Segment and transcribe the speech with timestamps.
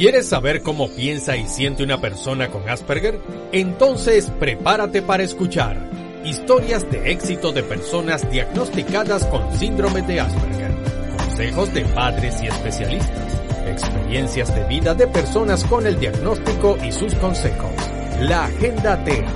[0.00, 3.20] ¿Quieres saber cómo piensa y siente una persona con Asperger?
[3.52, 5.76] Entonces prepárate para escuchar
[6.24, 10.70] historias de éxito de personas diagnosticadas con síndrome de Asperger,
[11.18, 17.14] consejos de padres y especialistas, experiencias de vida de personas con el diagnóstico y sus
[17.16, 17.70] consejos.
[18.20, 19.26] La Agenda TEA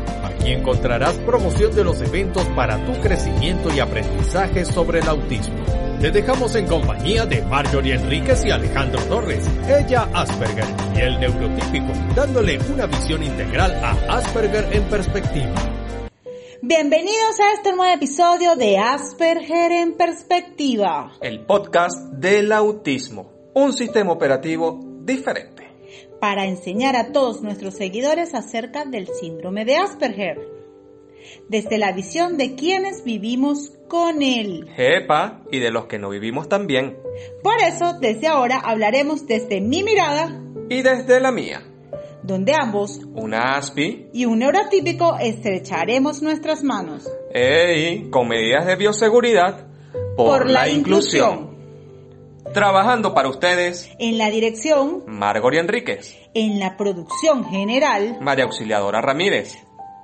[0.45, 5.65] y encontrarás promoción de los eventos para tu crecimiento y aprendizaje sobre el autismo.
[6.01, 11.93] Te dejamos en compañía de Marjorie Enríquez y Alejandro Torres, ella Asperger y el neurotípico,
[12.15, 15.55] dándole una visión integral a Asperger en perspectiva.
[16.61, 21.13] Bienvenidos a este nuevo episodio de Asperger en perspectiva.
[21.21, 25.64] El podcast del autismo, un sistema operativo diferente
[26.25, 30.41] para enseñar a todos nuestros seguidores acerca del síndrome de Asperger,
[31.51, 34.67] desde la visión de quienes vivimos con él.
[34.75, 36.97] Jepa, y de los que no vivimos también.
[37.43, 41.63] Por eso, desde ahora hablaremos desde mi mirada y desde la mía
[42.23, 47.07] donde ambos, una ASPI y un neurotípico, estrecharemos nuestras manos.
[47.35, 48.09] ¡Ey!
[48.09, 49.67] Con medidas de bioseguridad
[50.17, 51.54] por, la, inclusión.
[52.55, 53.91] Trabajando para ustedes.
[53.99, 55.03] En la dirección.
[55.09, 56.17] Margoria Enríquez.
[56.35, 58.19] En la producción general.
[58.21, 59.59] María Auxiliadora Ramírez.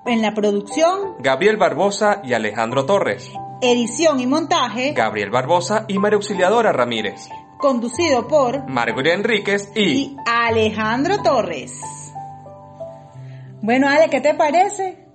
[0.05, 1.15] En la producción.
[1.21, 3.31] Gabriel Barbosa y Alejandro Torres.
[3.63, 4.95] Edición y montaje.
[4.95, 7.29] Gabriel Barbosa y María Auxiliadora Ramírez.
[7.57, 8.69] Conducido por.
[8.69, 11.81] Margoria Enríquez y, y Alejandro Torres.
[13.63, 15.07] Bueno, Ale, ¿qué te parece?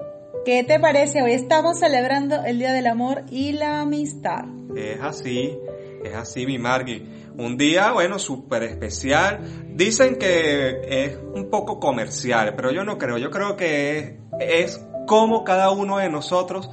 [0.45, 1.21] ¿Qué te parece?
[1.21, 4.45] Hoy estamos celebrando el Día del Amor y la Amistad.
[4.77, 5.57] Es así,
[6.05, 7.24] es así, mi Margui.
[7.37, 9.39] Un día, bueno, súper especial.
[9.75, 13.17] Dicen que es un poco comercial, pero yo no creo.
[13.17, 16.69] Yo creo que es, es como cada uno de nosotros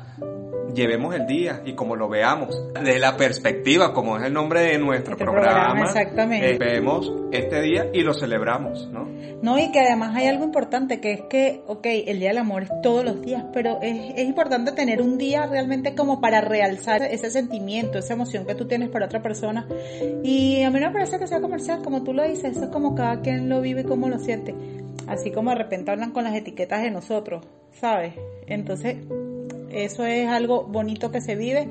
[0.74, 2.60] llevemos el día y como lo veamos.
[2.74, 6.54] Desde la perspectiva, como es el nombre de nuestro este programa, exactamente.
[6.54, 9.08] Eh, vemos este día y lo celebramos, ¿no?
[9.42, 12.62] No, y que además hay algo importante, que es que, ok, el Día del Amor
[12.62, 17.02] es todos los días, pero es, es importante tener un día realmente como para realzar
[17.02, 19.66] ese sentimiento, esa emoción que tú tienes por otra persona.
[20.22, 22.70] Y a mí no me parece que sea comercial, como tú lo dices, eso es
[22.70, 24.54] como cada quien lo vive y cómo lo siente.
[25.08, 28.14] Así como de repente hablan con las etiquetas de nosotros, ¿sabes?
[28.46, 28.96] Entonces,
[29.72, 31.68] eso es algo bonito que se vive.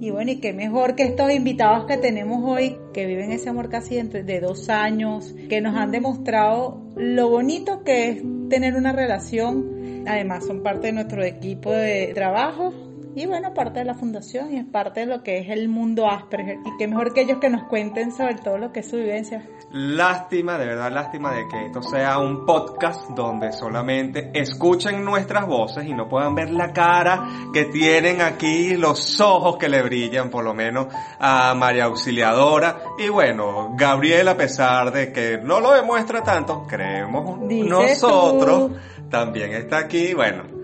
[0.00, 3.68] Y bueno, y qué mejor que estos invitados que tenemos hoy, que viven ese amor
[3.68, 10.04] casi de, dos años, que nos han demostrado lo bonito que es tener una relación.
[10.06, 12.87] Además, son parte de nuestro equipo de trabajo
[13.18, 16.08] y bueno, parte de la fundación y es parte de lo que es el mundo
[16.08, 16.58] Asperger.
[16.64, 19.44] Y qué mejor que ellos que nos cuenten sobre todo lo que es su vivencia.
[19.72, 25.84] Lástima, de verdad lástima de que esto sea un podcast donde solamente escuchen nuestras voces
[25.84, 30.44] y no puedan ver la cara que tienen aquí, los ojos que le brillan por
[30.44, 30.86] lo menos
[31.18, 32.82] a María Auxiliadora.
[33.00, 38.70] Y bueno, Gabriel a pesar de que no lo demuestra tanto, creemos nosotros,
[39.10, 40.14] también está aquí.
[40.14, 40.57] Bueno,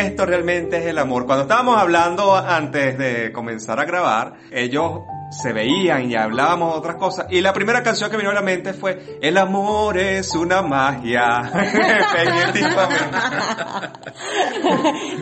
[0.00, 1.26] esto realmente es el amor.
[1.26, 7.26] Cuando estábamos hablando antes de comenzar a grabar, ellos se veían y hablábamos otras cosas.
[7.30, 11.50] Y la primera canción que vino a la mente fue El amor es una magia.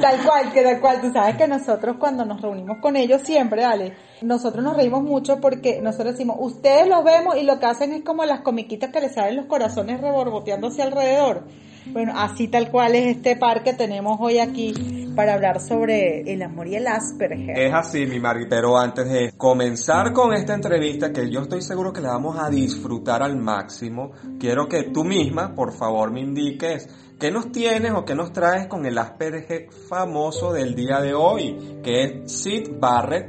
[0.00, 1.00] tal cual, que tal cual.
[1.00, 5.40] Tú sabes que nosotros cuando nos reunimos con ellos siempre, dale, nosotros nos reímos mucho
[5.40, 9.00] porque nosotros decimos, ustedes los vemos y lo que hacen es como las comiquitas que
[9.00, 11.44] les salen los corazones reborboteándose alrededor.
[11.86, 16.42] Bueno, así tal cual es este par que tenemos hoy aquí para hablar sobre el
[16.42, 17.58] amor y el Asperger.
[17.58, 21.92] Es así, mi Margui, pero antes de comenzar con esta entrevista, que yo estoy seguro
[21.92, 26.88] que la vamos a disfrutar al máximo, quiero que tú misma, por favor, me indiques
[27.18, 31.80] qué nos tienes o qué nos traes con el Asperger famoso del día de hoy,
[31.82, 33.28] que es Sid Barrett,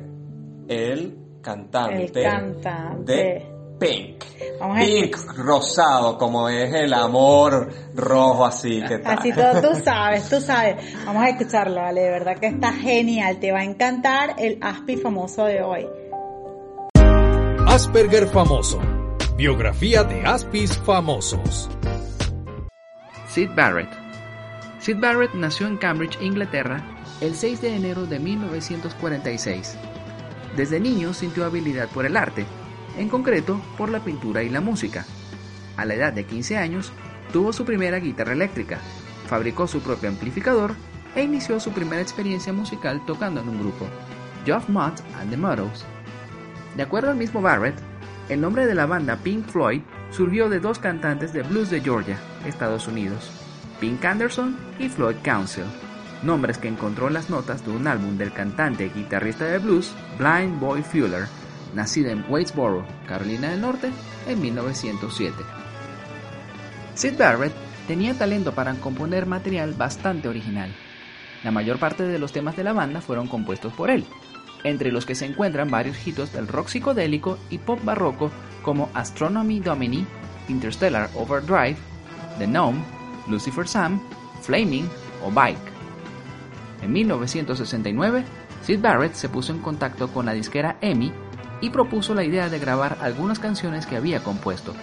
[0.68, 3.14] el cantante, el cantante.
[3.14, 3.53] de
[3.84, 4.24] Pink.
[4.80, 8.82] Pink, rosado, como es el amor rojo así.
[8.82, 9.20] que tal?
[9.20, 10.96] Así todo, tú sabes, tú sabes.
[11.06, 13.40] Vamos a escucharlo, vale, de verdad que está genial.
[13.40, 15.86] Te va a encantar el Aspi famoso de hoy.
[17.68, 18.80] Asperger famoso.
[19.36, 21.70] Biografía de Aspis famosos.
[23.28, 23.90] Sid Barrett.
[24.80, 26.84] Sid Barrett nació en Cambridge, Inglaterra,
[27.20, 29.76] el 6 de enero de 1946.
[30.56, 32.46] Desde niño sintió habilidad por el arte
[32.98, 35.06] en concreto por la pintura y la música.
[35.78, 36.92] A la edad de 15 años,
[37.32, 38.80] tuvo su primera guitarra eléctrica,
[39.28, 40.76] fabricó su propio amplificador
[41.16, 43.88] e inició su primera experiencia musical tocando en un grupo,
[44.46, 45.86] Geoff Mott and the Muddles.
[46.76, 47.76] De acuerdo al mismo Barrett,
[48.30, 49.82] el nombre de la banda Pink Floyd
[50.12, 53.32] surgió de dos cantantes de blues de Georgia, Estados Unidos,
[53.80, 55.66] Pink Anderson y Floyd Council,
[56.24, 59.94] nombres que encontró en las notas de un álbum del cantante y guitarrista de blues
[60.18, 61.28] Blind Boy Fuller,
[61.74, 63.92] nacido en Waitsboro, Carolina del Norte,
[64.28, 65.36] en 1907.
[66.96, 67.54] Sid Barrett
[67.88, 70.74] tenía talento para componer material bastante original.
[71.44, 74.06] La mayor parte de los temas de la banda fueron compuestos por él,
[74.64, 78.32] entre los que se encuentran varios hitos del rock psicodélico y pop barroco
[78.62, 80.06] como Astronomy Domini,
[80.48, 81.78] Interstellar Overdrive,
[82.40, 82.82] The Gnome,
[83.28, 84.02] Lucifer Sam,
[84.42, 84.88] Flaming
[85.24, 85.74] o Bike.
[86.82, 88.24] En 1969,
[88.64, 91.12] Sid Barrett se puso en contacto con la disquera EMI
[91.64, 94.74] y propuso la idea de grabar algunas canciones que había compuesto.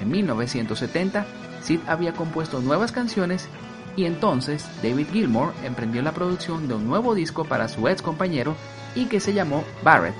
[0.00, 1.24] En 1970,
[1.62, 3.48] Sid había compuesto nuevas canciones
[3.94, 8.56] y entonces David Gilmour emprendió la producción de un nuevo disco para su ex compañero
[8.96, 10.16] y que se llamó Barrett,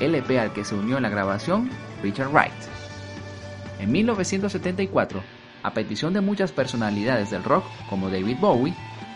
[0.00, 1.70] LP al que se unió en la grabación
[2.02, 2.52] Richard Wright.
[3.78, 5.22] En 1974,
[5.62, 8.74] a petición de muchas personalidades del rock como David Bowie,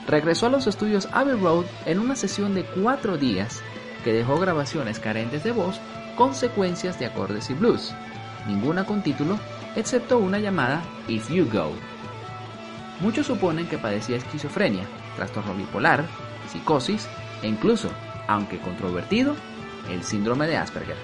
[0.09, 3.61] regresó a los estudios Abbey Road en una sesión de cuatro días
[4.03, 5.79] que dejó grabaciones carentes de voz
[6.17, 7.95] con secuencias de acordes y blues,
[8.47, 9.39] ninguna con título,
[9.77, 11.73] excepto una llamada If You Go.
[13.01, 14.85] Muchos suponen que padecía esquizofrenia,
[15.17, 16.05] trastorno bipolar,
[16.51, 17.07] psicosis
[17.43, 17.91] e incluso,
[18.27, 19.37] aunque controvertido,
[19.91, 20.97] el síndrome de Asperger,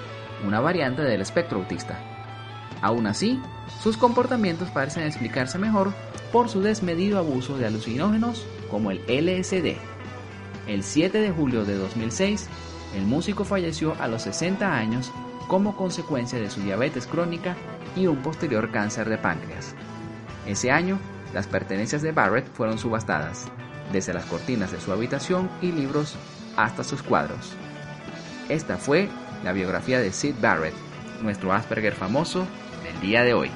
[0.47, 2.01] una variante del espectro autista.
[2.81, 3.41] Aún así,
[3.83, 5.93] sus comportamientos parecen explicarse mejor
[6.33, 9.77] por su desmedido abuso de alucinógenos como el LSD.
[10.67, 12.49] El 7 de julio de 2006,
[12.95, 15.13] el músico falleció a los 60 años
[15.49, 17.57] como consecuencia de su diabetes crónica
[17.97, 19.75] y un posterior cáncer de páncreas.
[20.47, 20.99] Ese año,
[21.35, 23.47] las pertenencias de Barrett fueron subastadas,
[23.93, 26.17] desde las cortinas de su habitación y libros
[26.57, 27.53] hasta sus cuadros.
[28.49, 29.09] Esta fue
[29.45, 30.75] la biografía de Sid Barrett,
[31.23, 32.47] nuestro Asperger famoso
[32.83, 33.51] del día de hoy.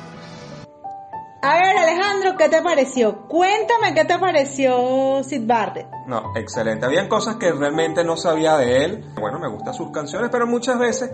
[1.42, 3.26] A ver, Alejandro, ¿qué te pareció?
[3.28, 5.86] Cuéntame qué te pareció Sid Barrett.
[6.06, 6.86] No, excelente.
[6.86, 9.04] Habían cosas que realmente no sabía de él.
[9.20, 11.10] Bueno, me gustan sus canciones, pero muchas veces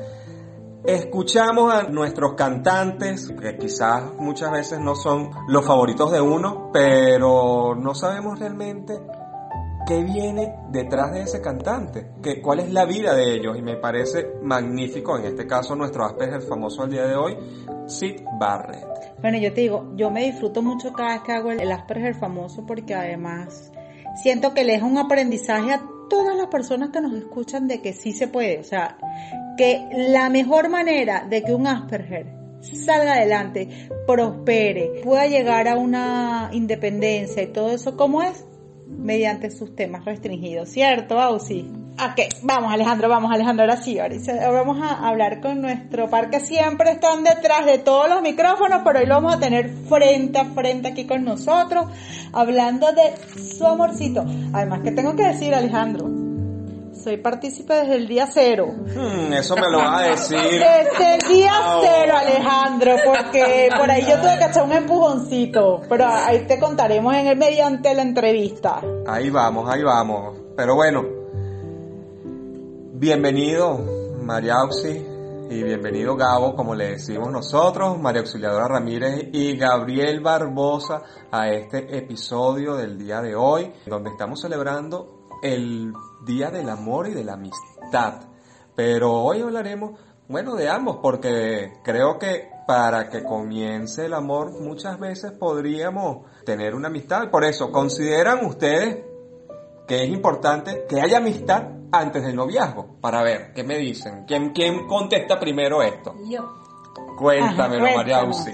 [0.84, 7.74] escuchamos a nuestros cantantes, que quizás muchas veces no son los favoritos de uno, pero
[7.74, 9.00] no sabemos realmente
[9.87, 13.56] qué viene detrás de ese cantante, que, cuál es la vida de ellos.
[13.58, 17.37] Y me parece magnífico, en este caso, nuestro Asperger famoso al día de hoy,
[17.87, 18.87] Sid Barrett.
[19.20, 22.14] Bueno, yo te digo, yo me disfruto mucho cada vez que hago el, el Asperger
[22.14, 23.73] famoso porque además
[24.23, 27.93] siento que le es un aprendizaje a todas las personas que nos escuchan de que
[27.93, 28.58] sí se puede.
[28.58, 28.99] O sea,
[29.56, 36.50] que la mejor manera de que un Asperger salga adelante, prospere, pueda llegar a una
[36.52, 38.44] independencia y todo eso, ¿cómo es?
[38.99, 41.69] Mediante sus temas restringidos, ¿cierto, Ausi?
[41.94, 46.41] Ok, vamos Alejandro, vamos Alejandro, ahora sí, ahora vamos a hablar con nuestro par que
[46.41, 50.47] siempre están detrás de todos los micrófonos, pero hoy lo vamos a tener frente a
[50.47, 51.87] frente aquí con nosotros,
[52.33, 54.25] hablando de su amorcito.
[54.53, 56.21] Además que tengo que decir Alejandro,
[57.02, 58.66] soy partícipe desde el día cero.
[58.69, 60.38] Hmm, eso me lo va a decir.
[60.38, 66.06] Desde el día cero, Alejandro, porque por ahí yo tuve que echar un empujoncito, pero
[66.06, 68.81] ahí te contaremos en el mediante la entrevista.
[69.06, 70.38] Ahí vamos, ahí vamos.
[70.56, 71.05] Pero bueno,
[72.93, 73.81] bienvenido
[74.22, 75.06] María Auxi
[75.50, 81.98] y bienvenido Gabo, como le decimos nosotros, María Auxiliadora Ramírez y Gabriel Barbosa a este
[81.98, 85.93] episodio del día de hoy, donde estamos celebrando el
[86.24, 88.22] Día del Amor y de la Amistad.
[88.74, 89.98] Pero hoy hablaremos,
[90.29, 96.74] bueno, de ambos, porque creo que para que comience el amor muchas veces podríamos tener
[96.74, 97.31] una amistad.
[97.31, 99.05] Por eso, ¿consideran ustedes
[99.86, 102.96] que es importante que haya amistad antes del noviazgo?
[103.00, 104.24] Para ver, ¿qué me dicen?
[104.26, 106.14] ¿Quién, quién contesta primero esto?
[106.31, 106.48] Yo.
[107.19, 108.19] Cuéntamelo, Ajá, María.
[108.20, 108.52] Auxi.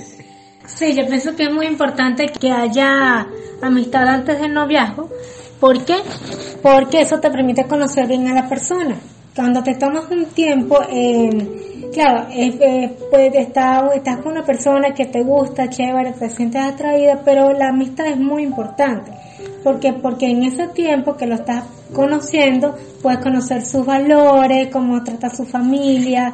[0.66, 3.26] Sí, yo pienso que es muy importante que haya
[3.62, 5.08] amistad antes del noviazgo.
[5.60, 5.96] ¿Por qué?
[6.62, 8.96] Porque eso te permite conocer bien a la persona.
[9.34, 11.30] Cuando te tomas un tiempo, eh,
[11.92, 17.20] claro, eh, pues está- estás con una persona que te gusta, chévere, te sientes atraída,
[17.24, 19.12] pero la amistad es muy importante.
[19.62, 25.30] Porque, porque en ese tiempo que lo estás conociendo, puedes conocer sus valores, cómo trata
[25.30, 26.32] su familia,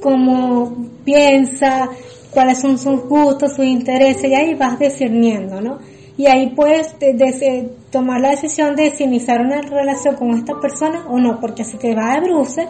[0.00, 1.88] cómo piensa,
[2.30, 5.78] cuáles son sus gustos, sus intereses, y ahí vas discerniendo, ¿no?
[6.16, 10.58] Y ahí puedes de- de- tomar la decisión de si iniciar una relación con esta
[10.60, 12.66] persona o no, porque si te va de bruces,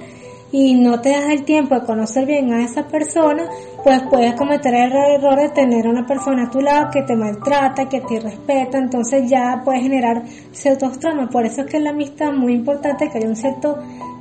[0.53, 3.49] y no te das el tiempo de conocer bien a esa persona,
[3.85, 7.15] pues puedes cometer el error de tener a una persona a tu lado que te
[7.15, 11.29] maltrata, que te respeta, entonces ya puede generar ciertos traumas.
[11.31, 13.79] Por eso es que la amistad es muy importante que haya un cierto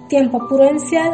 [0.07, 1.13] tiempo prudencial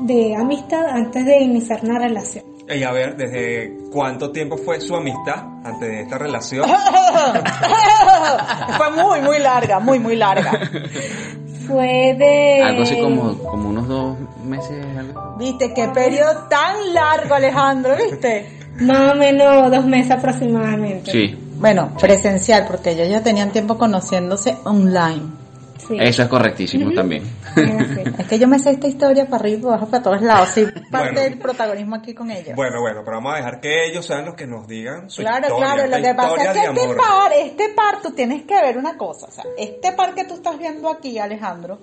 [0.00, 2.53] de amistad antes de iniciar una relación.
[2.68, 6.66] Y a ver, ¿desde cuánto tiempo fue su amistad antes de esta relación?
[8.76, 10.60] fue muy, muy larga, muy, muy larga.
[11.66, 12.62] Fue de...
[12.62, 14.82] Algo así como, como unos dos meses.
[14.98, 15.36] Algo.
[15.38, 15.74] ¿Viste?
[15.74, 18.46] Qué periodo tan largo, Alejandro, ¿viste?
[18.80, 21.10] Más o menos dos meses aproximadamente.
[21.10, 21.38] Sí.
[21.56, 25.22] Bueno, presencial, porque ellos ya tenían tiempo conociéndose online.
[25.90, 27.22] Eso es correctísimo también.
[28.18, 30.48] es que yo me sé esta historia para arriba y para abajo, para todos lados.
[30.50, 32.54] Sí, parte del protagonismo aquí con ellos.
[32.54, 35.46] Bueno, bueno, pero vamos a dejar que ellos sean los que nos digan su claro,
[35.46, 35.74] historia.
[35.74, 38.96] Claro, lo que pasa es que este par, este par, tú tienes que ver una
[38.96, 39.26] cosa.
[39.26, 41.78] O sea, este par que tú estás viendo aquí, Alejandro,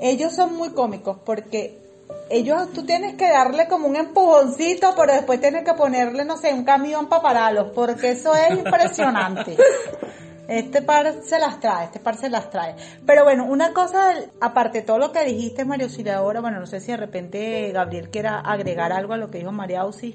[0.00, 1.88] ellos son muy cómicos porque
[2.30, 6.52] ellos, tú tienes que darle como un empujoncito, pero después tienes que ponerle, no sé,
[6.52, 9.56] un camión para pararlos, porque eso es impresionante.
[10.48, 12.74] Este par se las trae, este par se las trae.
[13.04, 16.80] Pero bueno, una cosa, aparte de todo lo que dijiste, Mario ahora bueno, no sé
[16.80, 20.14] si de repente Gabriel quiera agregar algo a lo que dijo María Uzi.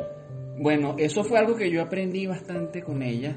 [0.57, 3.35] Bueno, eso fue algo que yo aprendí bastante con ella,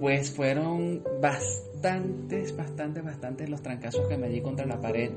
[0.00, 5.12] pues fueron bastantes, bastantes, bastantes los trancazos que me di contra la pared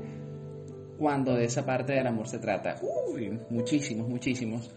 [0.96, 2.76] cuando de esa parte del amor se trata.
[3.48, 4.70] Muchísimos, muchísimos.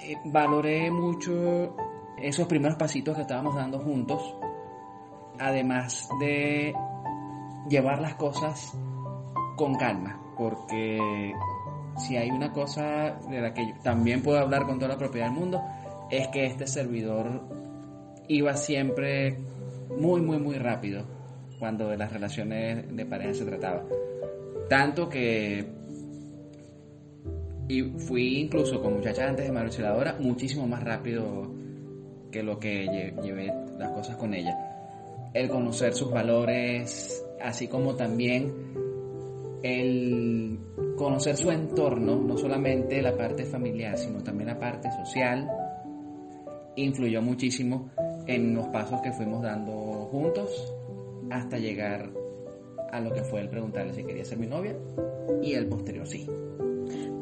[0.00, 1.76] Eh, valoré mucho
[2.20, 4.22] esos primeros pasitos que estábamos dando juntos
[5.42, 6.74] además de
[7.68, 8.72] llevar las cosas
[9.56, 11.32] con calma, porque
[11.98, 15.38] si hay una cosa de la que también puedo hablar con toda la propiedad del
[15.38, 15.62] mundo,
[16.10, 17.42] es que este servidor
[18.28, 19.38] iba siempre
[19.98, 21.04] muy, muy, muy rápido
[21.58, 23.82] cuando de las relaciones de pareja se trataba.
[24.68, 25.66] Tanto que
[27.68, 29.70] y fui incluso con muchachas antes de Mario
[30.20, 31.50] muchísimo más rápido
[32.30, 34.71] que lo que llevé las cosas con ella
[35.34, 38.52] el conocer sus valores, así como también
[39.62, 40.58] el
[40.96, 45.48] conocer su entorno, no solamente la parte familiar, sino también la parte social,
[46.76, 47.90] influyó muchísimo
[48.26, 49.72] en los pasos que fuimos dando
[50.10, 50.74] juntos
[51.30, 52.10] hasta llegar
[52.92, 54.76] a lo que fue el preguntarle si quería ser mi novia
[55.42, 56.26] y el posterior sí.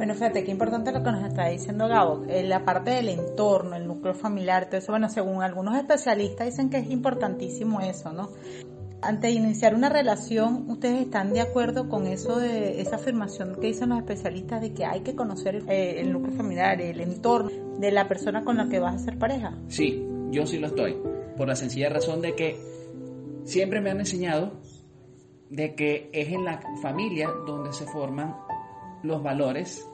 [0.01, 3.77] Bueno, fíjate qué importante lo que nos está diciendo Gabo, eh, la parte del entorno,
[3.77, 8.31] el núcleo familiar, todo eso, bueno, según algunos especialistas dicen que es importantísimo eso, ¿no?
[9.03, 13.67] Antes de iniciar una relación, ¿ustedes están de acuerdo con eso de esa afirmación que
[13.67, 17.93] dicen los especialistas de que hay que conocer eh, el núcleo familiar, el entorno de
[17.93, 19.53] la persona con la que vas a ser pareja?
[19.69, 20.97] Sí, yo sí lo estoy,
[21.37, 22.59] por la sencilla razón de que
[23.45, 24.63] siempre me han enseñado
[25.51, 28.35] de que es en la familia donde se forman
[29.03, 29.90] los valores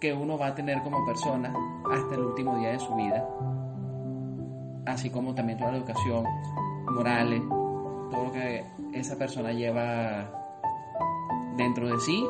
[0.00, 1.52] que uno va a tener como persona
[1.92, 3.28] hasta el último día de su vida,
[4.86, 6.24] así como también toda la educación,
[6.90, 7.42] morales,
[8.10, 10.30] todo lo que esa persona lleva
[11.56, 12.24] dentro de sí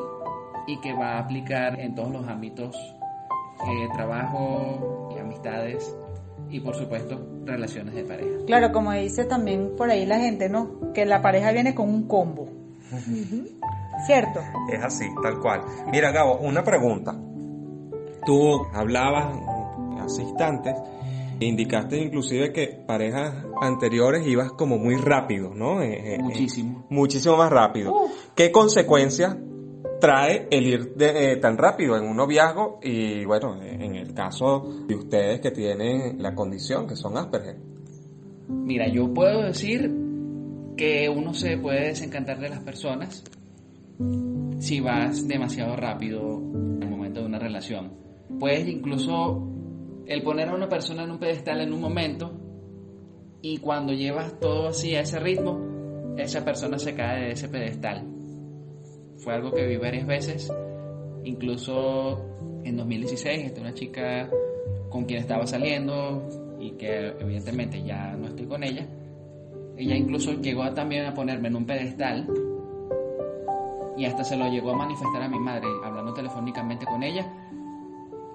[0.67, 2.75] y que va a aplicar en todos los ámbitos,
[3.65, 5.95] eh, trabajo y amistades
[6.49, 8.45] y por supuesto relaciones de pareja.
[8.45, 10.91] Claro, como dice también por ahí la gente, ¿no?
[10.93, 12.49] Que la pareja viene con un combo.
[14.05, 14.41] ¿Cierto?
[14.69, 15.61] Es así, tal cual.
[15.91, 17.15] Mira, Gabo, una pregunta.
[18.25, 19.35] Tú hablabas
[19.99, 20.75] hace instantes,
[21.39, 25.81] indicaste inclusive que parejas anteriores ibas como muy rápido, ¿no?
[25.81, 26.85] Eh, eh, muchísimo.
[26.89, 27.93] muchísimo más rápido.
[28.35, 29.37] ¿Qué consecuencias
[29.99, 34.85] trae el ir de, eh, tan rápido en un noviazgo y bueno, en el caso
[34.87, 37.57] de ustedes que tienen la condición, que son Asperger?
[38.47, 39.91] Mira, yo puedo decir
[40.75, 43.23] que uno se puede desencantar de las personas
[44.59, 48.00] si vas demasiado rápido en el momento de una relación
[48.39, 49.47] puedes incluso
[50.05, 52.31] el poner a una persona en un pedestal en un momento
[53.41, 58.05] y cuando llevas todo así a ese ritmo, esa persona se cae de ese pedestal.
[59.17, 60.51] Fue algo que vi varias veces,
[61.23, 62.25] incluso
[62.63, 64.29] en 2016, esta una chica
[64.89, 66.27] con quien estaba saliendo
[66.59, 68.87] y que evidentemente ya no estoy con ella.
[69.77, 72.27] Ella incluso llegó también a ponerme en un pedestal
[73.97, 77.40] y hasta se lo llegó a manifestar a mi madre hablando telefónicamente con ella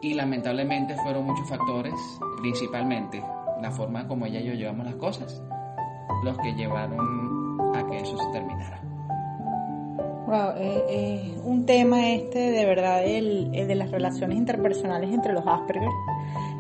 [0.01, 1.95] y lamentablemente fueron muchos factores,
[2.41, 3.23] principalmente
[3.61, 5.43] la forma como ella y yo llevamos las cosas,
[6.25, 8.86] los que llevaron a que eso se terminara.
[10.27, 15.47] Wow, eh, eh, un tema este de verdad el, de las relaciones interpersonales entre los
[15.47, 15.89] Asperger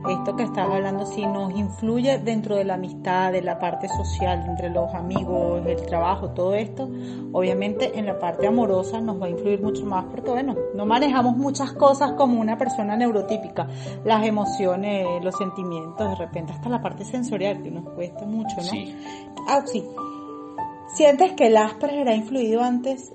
[0.08, 4.44] esto que estás hablando, si nos influye dentro de la amistad, de la parte social,
[4.46, 6.88] entre los amigos, el trabajo, todo esto,
[7.32, 11.36] obviamente en la parte amorosa nos va a influir mucho más porque, bueno, no manejamos
[11.36, 13.66] muchas cosas como una persona neurotípica,
[14.04, 18.62] las emociones, los sentimientos, de repente hasta la parte sensorial que nos cuesta mucho, ¿no?
[18.62, 18.94] Sí.
[19.48, 19.84] Ah, sí.
[20.94, 23.12] ¿Sientes que el Asperger ha influido antes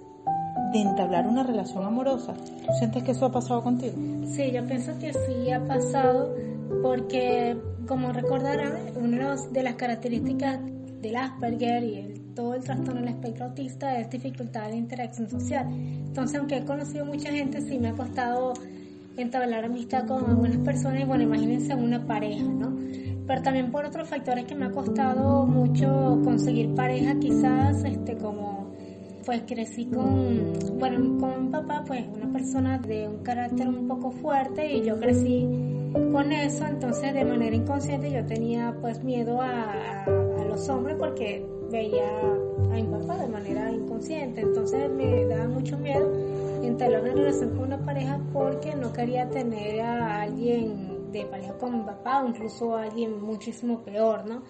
[0.74, 2.34] de entablar una relación amorosa?
[2.34, 3.94] ¿Tú sientes que eso ha pasado contigo?
[4.28, 6.34] Sí, yo pienso que sí ha pasado
[6.82, 10.60] porque, como recordarán, una de las características
[11.02, 15.68] del Asperger y el- todo el trastorno del espectro autista es dificultad de interacción social.
[15.72, 18.54] Entonces, aunque he conocido mucha gente, sí me ha costado
[19.18, 22.72] entablar amistad con algunas personas y bueno, imagínense una pareja, ¿no?
[23.28, 28.71] Pero también por otros factores que me ha costado mucho conseguir pareja, quizás este como
[29.26, 34.12] pues crecí con, bueno, con mi papá, pues una persona de un carácter un poco
[34.12, 35.48] fuerte y yo crecí
[35.94, 40.06] con eso, entonces de manera inconsciente yo tenía pues miedo a,
[40.48, 42.10] los hombres porque veía
[42.72, 46.12] a mi papá de manera inconsciente, entonces me daba mucho miedo
[46.62, 51.78] entablar una relación con una pareja porque no quería tener a alguien de pareja con
[51.80, 54.42] mi papá o incluso a alguien muchísimo peor, ¿no?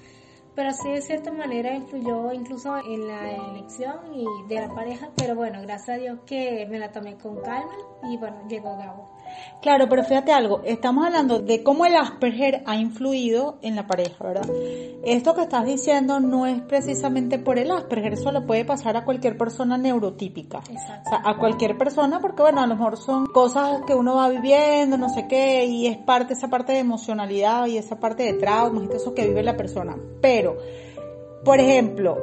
[0.55, 5.36] Pero sí de cierta manera influyó incluso en la elección y de la pareja, pero
[5.36, 7.72] bueno, gracias a Dios que me la tomé con calma
[8.03, 9.10] y bueno, llegó Gabo.
[9.61, 14.23] Claro, pero fíjate algo, estamos hablando de cómo el Asperger ha influido en la pareja,
[14.23, 14.50] ¿verdad?
[15.03, 19.05] Esto que estás diciendo no es precisamente por el Asperger, eso le puede pasar a
[19.05, 20.63] cualquier persona neurotípica.
[20.67, 21.03] Exacto.
[21.05, 24.29] O sea, a cualquier persona, porque bueno, a lo mejor son cosas que uno va
[24.29, 28.33] viviendo, no sé qué, y es parte, esa parte de emocionalidad y esa parte de
[28.33, 29.95] traumas y todo eso que vive la persona.
[30.21, 30.57] Pero,
[31.45, 32.17] por ejemplo,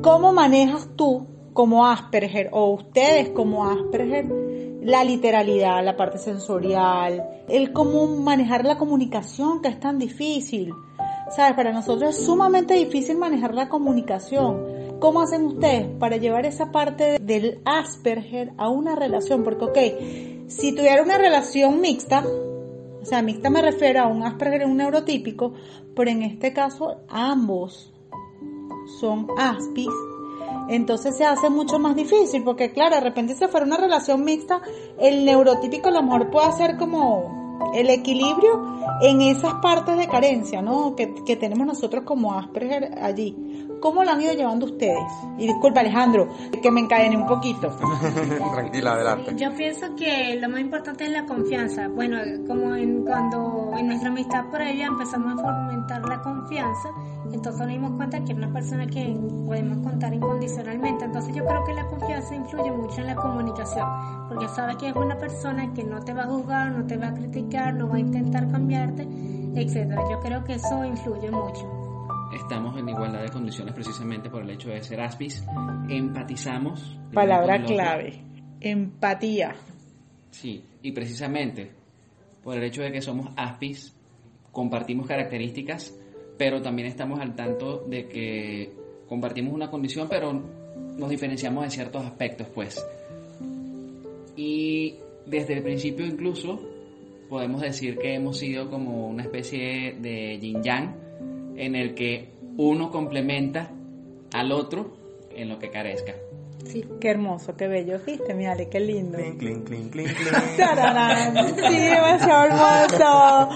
[0.00, 4.49] ¿cómo manejas tú como Asperger o ustedes como Asperger
[4.82, 10.72] la literalidad, la parte sensorial, el cómo manejar la comunicación que es tan difícil?
[11.30, 11.54] ¿Sabes?
[11.54, 14.98] Para nosotros es sumamente difícil manejar la comunicación.
[14.98, 19.44] ¿Cómo hacen ustedes para llevar esa parte del Asperger a una relación?
[19.44, 22.24] Porque, ok, si tuviera una relación mixta,
[23.00, 25.54] o sea, mixta me refiero a un Asperger y un neurotípico,
[25.94, 27.92] pero en este caso ambos
[29.00, 29.88] son Aspis,
[30.70, 34.62] entonces se hace mucho más difícil, porque claro, de repente si fuera una relación mixta,
[34.98, 40.62] el neurotípico a lo mejor puede hacer como el equilibrio en esas partes de carencia,
[40.62, 40.94] ¿no?
[40.94, 43.68] Que, que tenemos nosotros como Asperger allí.
[43.80, 44.98] ¿Cómo lo han ido llevando ustedes?
[45.38, 46.28] Y disculpa Alejandro,
[46.62, 47.70] que me encadené un poquito.
[48.54, 49.34] Tranquila, adelante.
[49.36, 51.88] Yo pienso que lo más importante es la confianza.
[51.88, 56.90] Bueno, como en, cuando en nuestra amistad por ella empezamos a fomentar la confianza,
[57.32, 59.16] entonces nos dimos cuenta que era una persona que
[59.46, 61.06] podemos contar incondicionalmente.
[61.06, 63.88] Entonces yo creo que la confianza influye mucho en la comunicación,
[64.28, 67.08] porque sabe que es una persona que no te va a juzgar, no te va
[67.08, 69.08] a criticar, no va a intentar cambiarte,
[69.54, 70.02] etcétera.
[70.10, 71.79] Yo creo que eso influye mucho.
[72.32, 75.44] Estamos en igualdad de condiciones precisamente por el hecho de ser aspis.
[75.88, 76.96] Empatizamos.
[77.12, 78.22] Palabra clave,
[78.60, 79.54] empatía.
[80.30, 81.72] Sí, y precisamente
[82.44, 83.92] por el hecho de que somos aspis,
[84.52, 85.92] compartimos características,
[86.38, 88.72] pero también estamos al tanto de que
[89.08, 92.86] compartimos una condición, pero nos diferenciamos en ciertos aspectos, pues.
[94.36, 94.94] Y
[95.26, 96.60] desde el principio incluso
[97.28, 101.09] podemos decir que hemos sido como una especie de yin yang
[101.56, 103.70] en el que uno complementa
[104.32, 104.96] al otro
[105.34, 106.14] en lo que carezca.
[106.66, 106.84] Sí.
[107.00, 108.34] Qué hermoso, qué bello, ¿viste?
[108.34, 109.16] Mírale, qué lindo.
[109.16, 110.56] Clink, clink, clink, clink, clink.
[110.58, 111.54] Tararán.
[111.56, 113.48] Sí, demasiado hermoso.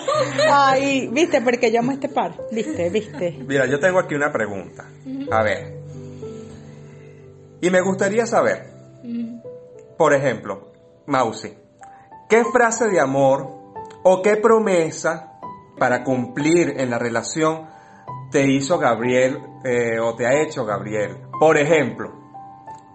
[0.50, 2.35] Ay, viste, porque yo amo este par.
[2.50, 3.38] Viste, viste.
[3.46, 4.88] Mira, yo tengo aquí una pregunta.
[5.30, 5.74] A ver.
[7.61, 8.66] Y me gustaría saber,
[9.96, 10.72] por ejemplo,
[11.07, 11.54] Mausi,
[12.28, 13.48] ¿qué frase de amor
[14.02, 15.38] o qué promesa
[15.78, 17.73] para cumplir en la relación
[18.35, 21.18] te hizo Gabriel eh, o te ha hecho Gabriel?
[21.38, 22.11] Por ejemplo,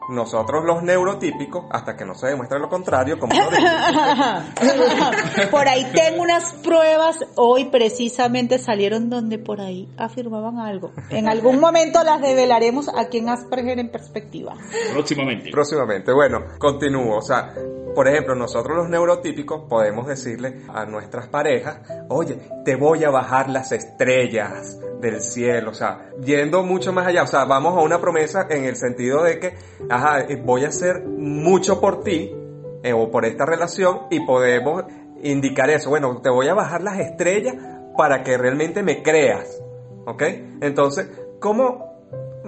[0.10, 3.34] nosotros los neurotípicos, hasta que no se demuestre lo contrario, como
[5.52, 10.91] Por ahí tengo unas pruebas, hoy precisamente salieron donde por ahí afirmaban algo.
[11.10, 14.58] En algún momento las develaremos aquí en Asperger en perspectiva.
[14.91, 15.52] Próximamente.
[15.52, 16.12] Próximamente.
[16.12, 17.19] Bueno, continúo.
[17.19, 17.54] O sea,
[17.95, 23.49] por ejemplo, nosotros los neurotípicos podemos decirle a nuestras parejas, oye, te voy a bajar
[23.49, 25.71] las estrellas del cielo.
[25.71, 27.23] O sea, yendo mucho más allá.
[27.23, 29.56] O sea, vamos a una promesa en el sentido de que,
[29.89, 32.36] ajá, eh, voy a hacer mucho por ti
[32.84, 34.84] eh, o por esta relación y podemos
[35.21, 35.89] indicar eso.
[35.89, 37.56] Bueno, te voy a bajar las estrellas
[37.97, 39.62] para que realmente me creas.
[40.06, 40.23] ¿Ok?
[40.62, 41.88] Entonces, ¿cómo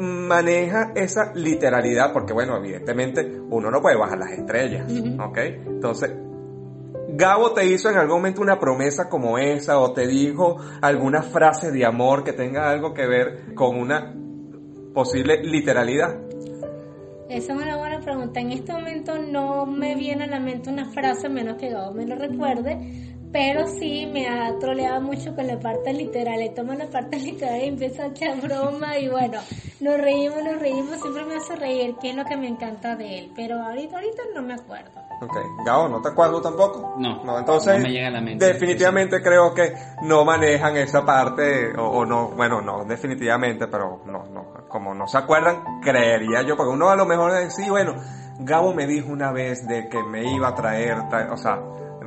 [0.01, 5.37] maneja esa literalidad, porque bueno, evidentemente uno no puede bajar las estrellas, ¿ok?
[5.37, 6.11] Entonces,
[7.13, 11.71] Gabo te hizo en algún momento una promesa como esa o te dijo alguna frase
[11.71, 14.15] de amor que tenga algo que ver con una
[14.93, 16.15] posible literalidad.
[17.29, 18.39] Esa es una buena pregunta.
[18.39, 22.05] En este momento no me viene a la mente una frase, menos que Gabo me
[22.05, 26.39] lo recuerde, pero sí me ha troleado mucho con la parte literal.
[26.39, 29.39] Le toma la parte literal y empieza a echar broma y bueno,
[29.79, 33.19] nos reímos, nos reímos, siempre me hace reír, que es lo que me encanta de
[33.19, 33.31] él.
[33.35, 34.91] Pero ahorita, ahorita no me acuerdo.
[35.21, 36.95] Ok, Gabo, ¿no te acuerdo tampoco?
[36.97, 38.43] No, No, entonces no me llega a la mente.
[38.43, 44.23] definitivamente creo que no manejan esa parte o, o no, bueno, no, definitivamente, pero no,
[44.25, 47.93] no, como no se acuerdan, creería yo, porque uno a lo mejor dice, sí, bueno,
[48.39, 51.59] Gabo me dijo una vez de que me iba a traer, tra- o sea,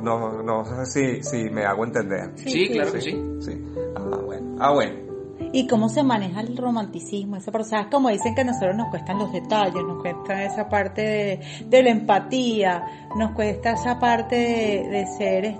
[0.05, 2.31] no, no sé si, si me hago entender.
[2.37, 3.11] Sí, claro que sí.
[3.41, 3.53] Sí.
[3.97, 4.57] Ah, bueno.
[4.61, 5.05] Ah, bueno.
[5.53, 7.39] ¿Y cómo se maneja el romanticismo?
[7.41, 7.87] Parte, ¿sabes?
[7.91, 11.83] Como dicen que a nosotros nos cuestan los detalles, nos cuesta esa parte de, de
[11.83, 15.55] la empatía, nos cuesta esa parte de, de ser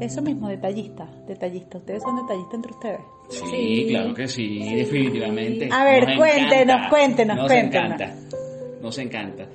[0.00, 1.78] eso mismo, detallista, detallista.
[1.78, 3.00] ¿Ustedes son detallistas entre ustedes?
[3.30, 3.86] Sí, Sí.
[3.88, 5.68] claro que sí, definitivamente.
[5.72, 6.88] A ver, Nos cuéntenos, encanta.
[6.90, 7.92] cuéntenos, Nos cuéntenos.
[8.00, 8.14] encanta.
[8.82, 9.46] Nos encanta.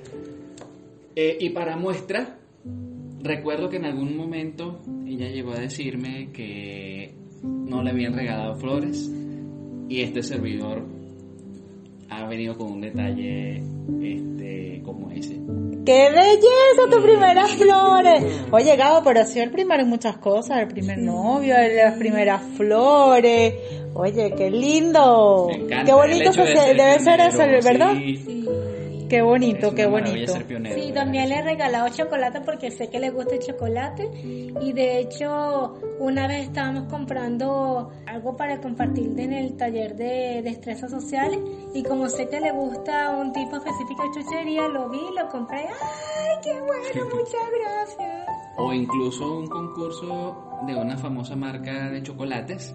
[1.16, 2.36] Eh, y para muestra,
[3.22, 9.10] recuerdo que en algún momento ella llegó a decirme que no le habían regalado flores
[9.88, 10.82] y este servidor
[12.08, 13.62] ha venido con un detalle
[14.02, 15.40] este como ese.
[15.86, 18.24] ¡Qué belleza tu primera flores!
[18.50, 22.42] Oye, Gabo, pero ha sido el primero en muchas cosas, el primer novio, las primeras
[22.56, 23.54] flores.
[23.94, 25.46] Oye, qué lindo.
[25.48, 27.92] Me encanta Qué el bonito hecho se- de ser debe ser eso, ¿verdad?
[27.94, 28.16] sí.
[28.16, 28.44] Sí.
[29.10, 30.32] Qué bonito, Es qué bonito.
[30.32, 31.02] ser pionero, Sí, ¿verdad?
[31.02, 35.74] también le he regalado chocolate porque sé que le gusta el chocolate y de hecho
[35.98, 41.40] una vez estábamos comprando algo para compartir en el taller de destrezas sociales
[41.74, 45.58] y como sé que le gusta un tipo específico de chuchería, lo vi, lo compré.
[45.66, 47.06] ¡Ay, qué bueno!
[47.12, 48.26] Muchas gracias.
[48.58, 52.74] O incluso un concurso de una famosa marca de chocolates,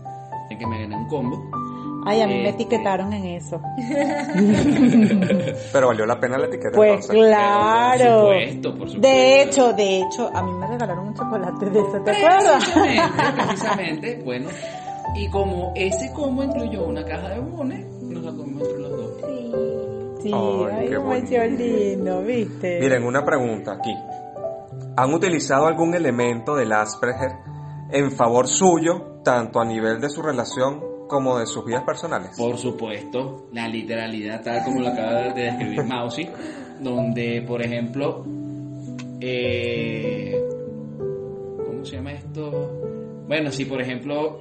[0.49, 1.41] en que me gané un combo.
[2.05, 3.59] Ay, a mí me etiquetaron en eso.
[5.73, 6.75] Pero valió la pena la etiqueta.
[6.75, 7.15] Pues entonces.
[7.15, 8.25] claro.
[8.25, 9.07] Por supuesto, por supuesto.
[9.07, 12.63] De hecho, de hecho, a mí me regalaron un chocolate de eso, ¿te acuerdas?
[12.63, 13.11] Precisamente,
[13.47, 14.49] precisamente, bueno.
[15.15, 19.11] Y como ese combo incluyó una caja de bombones, nos la comimos entre los dos.
[19.21, 19.51] Sí.
[20.21, 22.79] Sí, Ay, ay, qué lindo, ¿viste?
[22.79, 23.95] Miren, una pregunta aquí.
[24.97, 27.31] ¿Han utilizado algún elemento del Asperger
[27.91, 32.31] en favor suyo, tanto a nivel de su relación como de sus vidas personales?
[32.37, 36.29] Por supuesto, la literalidad tal como lo acaba de describir Mausi,
[36.79, 38.23] donde, por ejemplo,
[39.21, 40.41] eh,
[41.65, 43.23] ¿cómo se llama esto?
[43.27, 44.39] Bueno, si por ejemplo,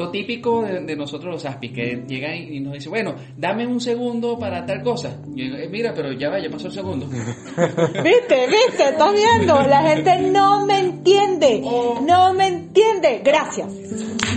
[0.00, 3.66] lo típico de, de nosotros los aspis, que llegan y y nos dicen, bueno, dame
[3.66, 5.18] un segundo para tal cosa.
[5.36, 7.06] Y yo "Eh, mira, pero ya va, ya pasó el segundo.
[7.06, 8.46] ¿Viste?
[8.46, 8.84] ¿Viste?
[8.90, 9.60] ¿Estás viendo?
[9.62, 11.60] La gente no me entiende.
[12.02, 13.20] No me entiende.
[13.24, 13.68] Gracias.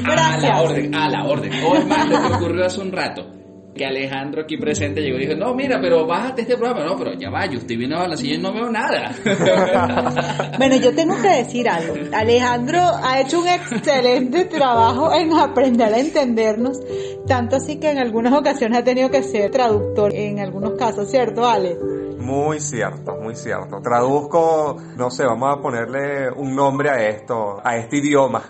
[0.05, 0.59] A la Gracias.
[0.61, 1.51] orden, a la orden.
[1.53, 3.25] Es más, lo que ocurrió hace un rato.
[3.75, 6.85] Que Alejandro aquí presente llegó y dijo, no, mira, pero bájate este programa.
[6.85, 9.15] No, pero ya va, yo estoy viendo a la silla y no veo nada.
[10.57, 11.95] Bueno, yo tengo que decir algo.
[12.15, 16.79] Alejandro ha hecho un excelente trabajo en aprender a entendernos,
[17.27, 21.45] tanto así que en algunas ocasiones ha tenido que ser traductor en algunos casos, ¿cierto,
[21.47, 21.75] Ale?
[22.19, 23.81] Muy cierto, muy cierto.
[23.81, 28.43] Traduzco, no sé, vamos a ponerle un nombre a esto, a este idioma.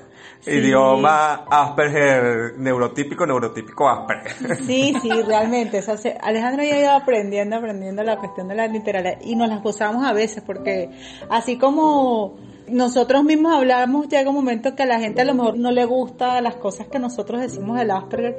[0.44, 0.52] Sí.
[0.52, 4.58] Idioma Asperger, neurotípico, neurotípico Asperger.
[4.66, 5.78] Sí, sí, realmente.
[5.78, 9.48] eso hace- Alejandro ya ha ido aprendiendo, aprendiendo la cuestión de la literalidad y nos
[9.48, 10.90] las gozamos a veces porque
[11.30, 12.36] así como
[12.68, 15.86] nosotros mismos hablamos, llega un momento que a la gente a lo mejor no le
[15.86, 18.36] gusta las cosas que nosotros decimos del Asperger,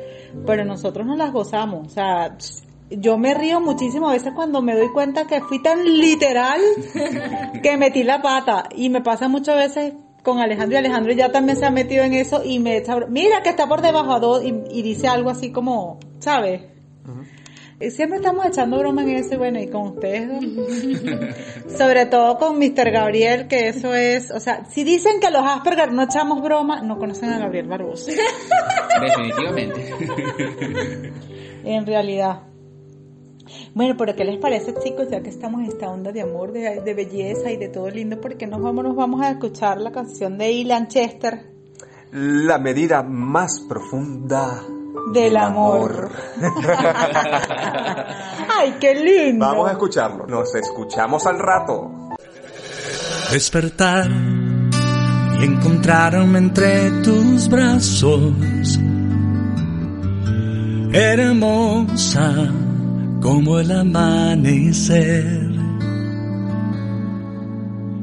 [0.46, 1.86] pero nosotros nos las gozamos.
[1.86, 2.36] O sea,
[2.90, 6.60] yo me río muchísimo a veces cuando me doy cuenta que fui tan literal
[7.62, 11.56] que metí la pata y me pasa muchas veces con Alejandro y Alejandro ya también
[11.56, 14.54] se ha metido en eso y me mira que está por debajo a dos y,
[14.70, 16.62] y dice algo así como, ¿sabes?
[17.90, 20.30] Siempre estamos echando broma en eso y bueno, y con ustedes,
[21.76, 22.90] sobre todo con Mr.
[22.90, 26.98] Gabriel, que eso es, o sea, si dicen que los Asperger no echamos broma, no
[26.98, 28.10] conocen a Gabriel Barbosa,
[29.02, 29.92] Definitivamente.
[31.64, 32.53] en realidad.
[33.74, 35.08] Bueno, pero ¿qué les parece, chicos?
[35.10, 38.20] Ya que estamos en esta onda de amor, de, de belleza y de todo lindo,
[38.20, 41.54] ¿por qué nos vamos, nos vamos a escuchar la canción de Ilan Chester?
[42.12, 44.62] La medida más profunda
[45.12, 46.12] Del amor.
[48.56, 49.44] ¡Ay, qué lindo!
[49.44, 50.24] Vamos a escucharlo.
[50.26, 51.90] Nos escuchamos al rato.
[53.32, 54.08] despertar
[55.40, 58.78] y encontrarme entre tus brazos,
[60.92, 62.63] hermosa
[63.24, 65.24] como el amanecer.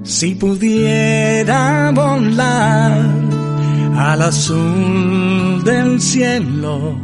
[0.01, 3.05] Si pudiera volar
[3.97, 6.97] al azul del cielo,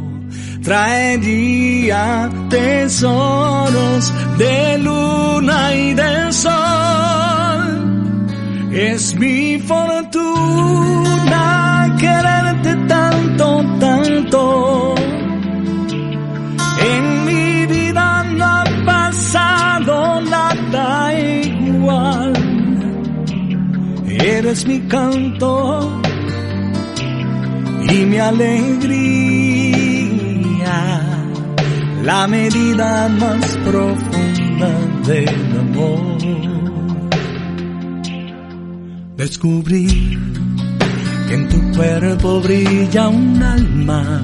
[0.64, 7.68] traería tesoros de luna y del sol.
[8.72, 10.26] Es mi fortuna
[12.00, 14.97] quererte tanto, tanto.
[24.36, 26.02] Eres mi canto
[27.90, 28.50] y mi alegría,
[32.02, 34.70] la medida más profunda
[35.06, 36.18] del amor.
[39.16, 40.18] Descubrí
[41.26, 44.22] que en tu cuerpo brilla un alma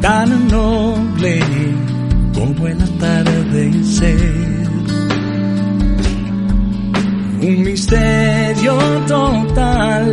[0.00, 1.40] tan noble
[2.32, 4.59] como el atardecer.
[7.42, 8.76] Un misterio
[9.08, 10.06] total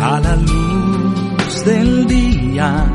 [0.00, 2.86] a la luz del día.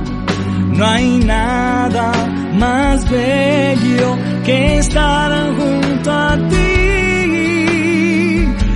[0.71, 2.13] No hay nada
[2.57, 6.65] más bello que estar junto a ti.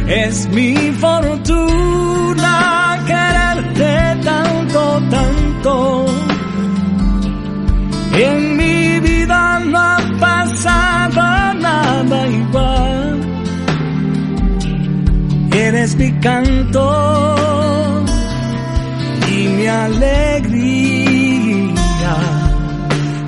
[0.08, 0.89] Es mi
[15.80, 16.84] Eres mi canto
[19.32, 21.74] y mi alegría,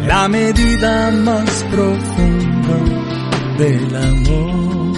[0.06, 2.78] la medida más profunda
[3.58, 4.98] del amor.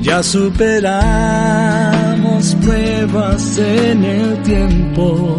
[0.00, 0.94] Ya superamos
[2.62, 5.38] pruebas en el tiempo,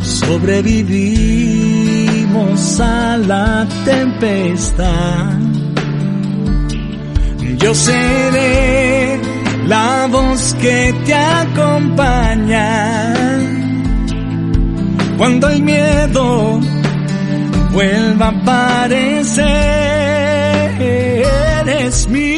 [0.00, 5.43] sobrevivimos a la tempestad.
[7.64, 9.18] Yo seré
[9.66, 12.66] la voz que te acompaña.
[15.16, 16.60] Cuando el miedo
[17.72, 19.48] vuelva a aparecer,
[21.66, 22.33] es mi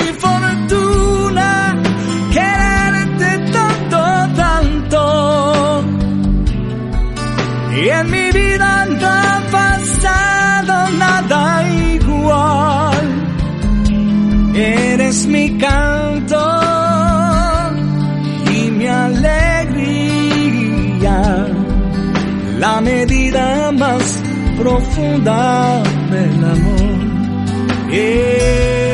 [23.87, 24.23] más
[24.59, 27.91] profunda del amor.
[27.91, 28.86] Yeah.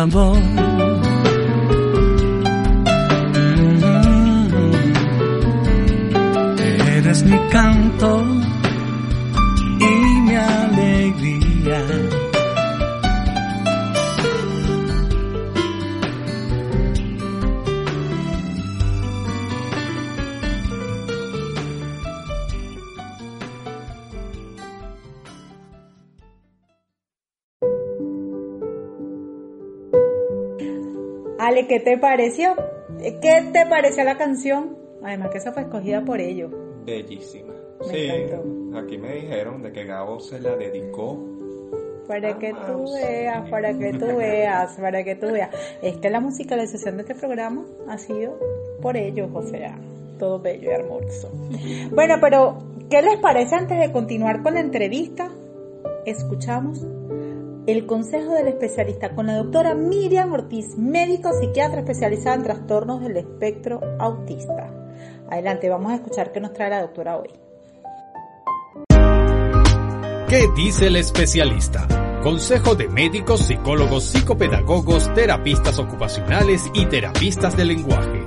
[0.00, 0.69] Del amor.
[31.70, 32.56] ¿Qué te pareció?
[32.98, 34.76] ¿Qué te pareció la canción?
[35.04, 36.50] Además que esa fue escogida por ellos.
[36.84, 37.54] Bellísima.
[37.78, 38.76] Me sí, encantó.
[38.76, 41.24] aquí me dijeron de que Gabo se la dedicó.
[42.08, 42.92] Para que tú Vamos.
[42.92, 45.50] veas, para que tú veas, para que tú veas.
[45.80, 48.36] Es que la musicalización de este programa ha sido
[48.82, 49.78] por ellos, o sea,
[50.18, 51.30] todo bello y hermoso.
[51.94, 52.58] Bueno, pero,
[52.90, 55.30] ¿qué les parece antes de continuar con la entrevista?
[56.04, 56.84] Escuchamos
[57.70, 63.16] el consejo del especialista con la doctora Miriam Ortiz, médico psiquiatra especializada en trastornos del
[63.16, 64.74] espectro autista.
[65.30, 67.28] Adelante, vamos a escuchar qué nos trae la doctora hoy.
[70.28, 71.86] ¿Qué dice el especialista?
[72.22, 78.20] Consejo de médicos, psicólogos, psicopedagogos, terapistas ocupacionales y terapistas de lenguaje.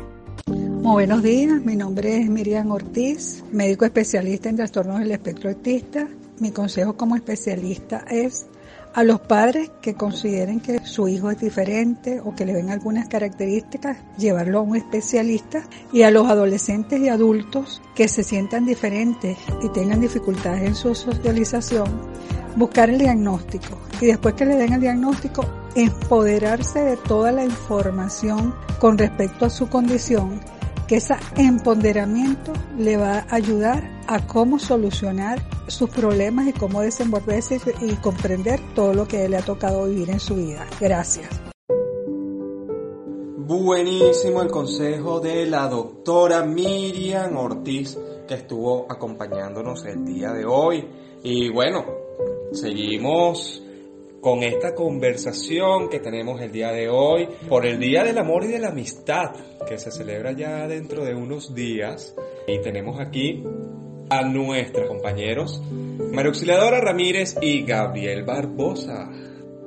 [0.47, 6.07] Muy buenos días, mi nombre es Miriam Ortiz, médico especialista en trastornos del espectro autista.
[6.39, 8.47] Mi consejo como especialista es
[8.95, 13.07] A los padres que consideren que su hijo es diferente o que le ven algunas
[13.07, 15.63] características, llevarlo a un especialista.
[15.91, 20.93] Y a los adolescentes y adultos que se sientan diferentes y tengan dificultades en su
[20.93, 21.89] socialización,
[22.55, 23.79] buscar el diagnóstico.
[23.99, 29.49] Y después que le den el diagnóstico, empoderarse de toda la información con respecto a
[29.49, 30.39] su condición
[30.87, 37.59] que ese empoderamiento le va a ayudar a cómo solucionar sus problemas y cómo desenvolverse
[37.81, 40.65] y comprender todo lo que le ha tocado vivir en su vida.
[40.79, 41.29] Gracias.
[43.45, 50.87] Buenísimo el consejo de la doctora Miriam Ortiz que estuvo acompañándonos el día de hoy.
[51.23, 51.85] Y bueno,
[52.51, 53.61] seguimos
[54.21, 58.47] con esta conversación que tenemos el día de hoy por el Día del Amor y
[58.47, 59.35] de la Amistad
[59.67, 62.15] que se celebra ya dentro de unos días.
[62.47, 63.43] Y tenemos aquí
[64.17, 65.61] a nuestros compañeros
[66.11, 69.09] María Auxiliadora Ramírez y Gabriel Barbosa.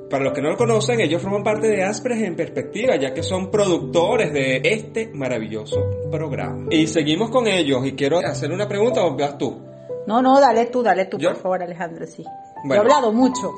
[0.09, 3.23] Para los que no lo conocen, ellos forman parte de Aspres en Perspectiva, ya que
[3.23, 6.67] son productores de este maravilloso programa.
[6.71, 9.61] Y seguimos con ellos y quiero hacer una pregunta, ¿o vas tú?
[10.07, 11.31] No, no, dale tú, dale tú, ¿Yo?
[11.33, 12.23] por favor, Alejandro, sí.
[12.63, 13.51] Yo he hablado mucho.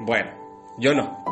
[0.00, 0.30] Bueno,
[0.78, 1.24] yo no.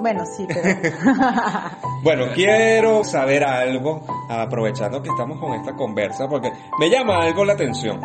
[0.00, 0.60] Bueno, sí, pero...
[2.02, 7.54] Bueno, quiero saber algo, aprovechando que estamos con esta conversa, porque me llama algo la
[7.54, 8.00] atención.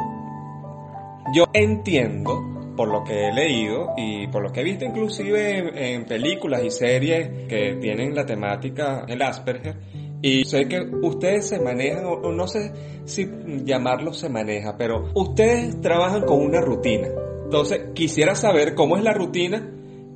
[1.33, 5.77] Yo entiendo, por lo que he leído y por lo que he visto inclusive en,
[5.77, 9.75] en películas y series que tienen la temática el Asperger,
[10.23, 12.71] y sé que ustedes se manejan, o no sé
[13.05, 13.29] si
[13.65, 17.09] llamarlo se maneja, pero ustedes trabajan con una rutina.
[17.43, 19.69] Entonces, quisiera saber cómo es la rutina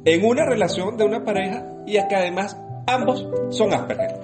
[0.08, 4.16] en una relación de una pareja y que además ambos son Asperger.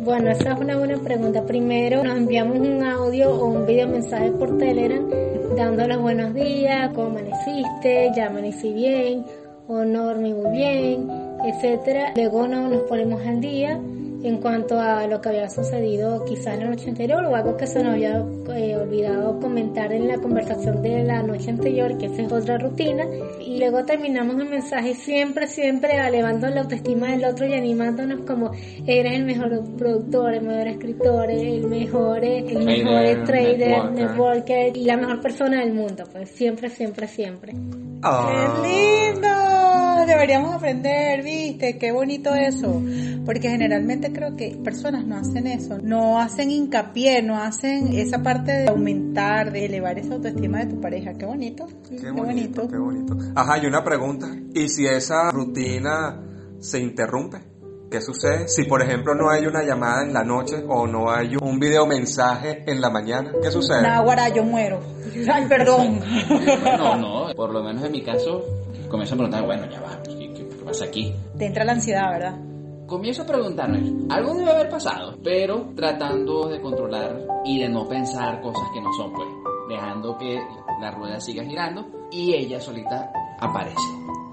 [0.00, 1.44] Bueno, esa es una buena pregunta.
[1.44, 5.04] Primero nos enviamos un audio o un video mensaje por Telegram
[5.56, 9.24] dando los buenos días, cómo amaneciste, ya amanecí bien
[9.66, 11.08] o no dormí muy bien,
[11.46, 12.12] etcétera.
[12.14, 13.80] Luego no, nos ponemos al día
[14.24, 17.82] en cuanto a lo que había sucedido quizás la noche anterior o algo que se
[17.82, 22.32] nos había eh, olvidado comentar en la conversación de la noche anterior, que esa es
[22.32, 23.04] otra rutina.
[23.40, 28.52] Y luego terminamos el mensaje siempre, siempre elevando la autoestima del otro y animándonos como
[28.86, 33.92] eres el mejor productor, el mejor escritor, el mejor, el mejor trader, networker.
[33.92, 36.04] networker y la mejor persona del mundo.
[36.12, 37.52] Pues siempre, siempre, siempre.
[37.52, 39.41] ¡Qué lindo!
[40.06, 41.78] Deberíamos aprender, ¿viste?
[41.78, 42.82] Qué bonito eso.
[43.24, 45.78] Porque generalmente creo que personas no hacen eso.
[45.82, 50.80] No hacen hincapié, no hacen esa parte de aumentar, de elevar esa autoestima de tu
[50.80, 51.14] pareja.
[51.14, 51.66] Qué bonito.
[51.88, 53.16] Qué bonito, qué bonito.
[53.34, 54.28] Ajá, y una pregunta.
[54.54, 56.20] ¿Y si esa rutina
[56.58, 57.52] se interrumpe?
[57.92, 58.48] ¿Qué sucede?
[58.48, 61.86] Si por ejemplo no hay una llamada en la noche o no hay un video
[61.86, 63.82] mensaje en la mañana, ¿qué sucede?
[63.82, 64.80] Naguará, yo muero.
[65.30, 66.00] Ay, perdón.
[66.78, 68.42] No, no, por lo menos en mi caso,
[68.92, 71.12] comienzo a preguntar, bueno, ya va, ¿qué, qué- qué pasa aquí?
[71.36, 72.34] Te entra la ansiedad, ¿verdad?
[72.86, 78.40] Comienzo a preguntarme, algo debe haber pasado, pero tratando de controlar y de no pensar
[78.42, 79.26] cosas que no son, pues,
[79.68, 80.38] dejando que
[80.80, 83.76] la rueda siga girando y ella solita aparece.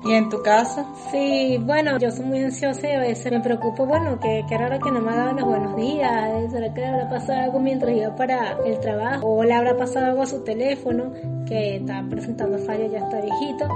[0.04, 0.86] ¿Y en tu caso?
[1.12, 4.80] Sí, bueno, yo soy muy ansiosa y a veces me preocupo, bueno, que, que raro
[4.80, 7.91] que no me ha dado los buenos días, ¿será que le habrá pasado algo mientras
[7.95, 9.28] iba para el trabajo?
[9.28, 11.12] ¿O le habrá pasado algo a su teléfono,
[11.49, 13.67] que está presentando fallo, ya está viejito?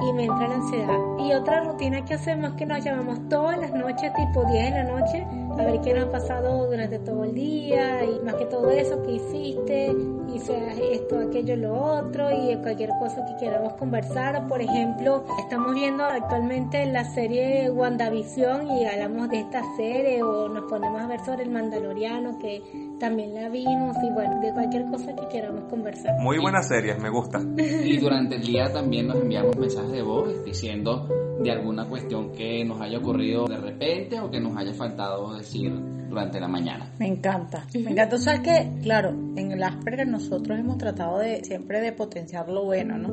[0.00, 0.98] Y me entra la ansiedad.
[1.18, 4.70] Y otra rutina que hacemos es que nos llamamos todas las noches, tipo 10 de
[4.70, 5.26] la noche,
[5.58, 9.02] a ver qué nos ha pasado durante todo el día y más que todo eso,
[9.02, 9.94] qué hiciste,
[10.34, 14.46] hice esto, aquello, lo otro y cualquier cosa que queramos conversar.
[14.48, 20.64] Por ejemplo, estamos viendo actualmente la serie WandaVision y hablamos de esta serie o nos
[20.64, 22.62] ponemos a ver sobre el Mandaloriano que
[23.00, 26.20] también la vimos y bueno, de cualquier cosa que queramos conversar.
[26.20, 27.40] Muy buenas series, me gusta.
[27.58, 31.08] Y durante el día también nos enviamos mensajes de voz diciendo
[31.42, 35.72] de alguna cuestión que nos haya ocurrido de repente o que nos haya faltado decir
[36.08, 36.92] durante la mañana.
[36.98, 38.16] Me encanta, me encanta.
[38.16, 42.66] O sea que, claro, en el Asperger nosotros hemos tratado de siempre de potenciar lo
[42.66, 43.08] bueno, ¿no?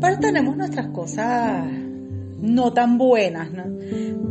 [0.00, 1.66] Pero tenemos nuestras cosas
[2.40, 3.64] no tan buenas, ¿no?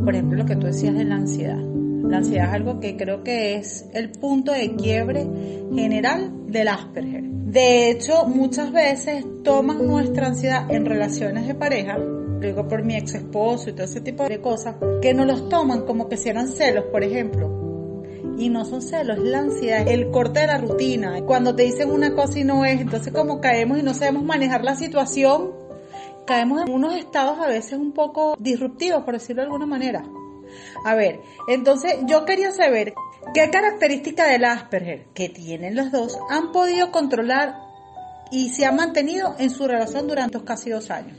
[0.02, 1.62] Por ejemplo, lo que tú decías de la ansiedad.
[2.08, 5.26] La ansiedad es algo que creo que es el punto de quiebre
[5.74, 7.22] general del Asperger.
[7.22, 11.98] De hecho, muchas veces toman nuestra ansiedad en relaciones de pareja
[12.40, 15.84] digo por mi ex esposo y todo ese tipo de cosas, que no los toman
[15.84, 17.56] como que si eran celos, por ejemplo.
[18.38, 21.20] Y no son celos, es la ansiedad, el corte de la rutina.
[21.26, 24.62] Cuando te dicen una cosa y no es, entonces como caemos y no sabemos manejar
[24.62, 25.50] la situación,
[26.26, 30.04] caemos en unos estados a veces un poco disruptivos, por decirlo de alguna manera.
[30.84, 32.94] A ver, entonces yo quería saber
[33.34, 37.54] qué característica del Asperger que tienen los dos han podido controlar
[38.30, 41.16] y se han mantenido en su relación durante casi dos años.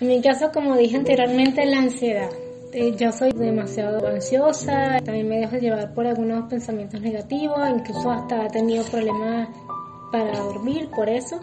[0.00, 2.30] En mi caso, como dije anteriormente, la ansiedad.
[2.72, 8.46] Eh, yo soy demasiado ansiosa, también me dejo llevar por algunos pensamientos negativos, incluso hasta
[8.46, 9.48] he tenido problemas
[10.10, 11.40] para dormir por eso.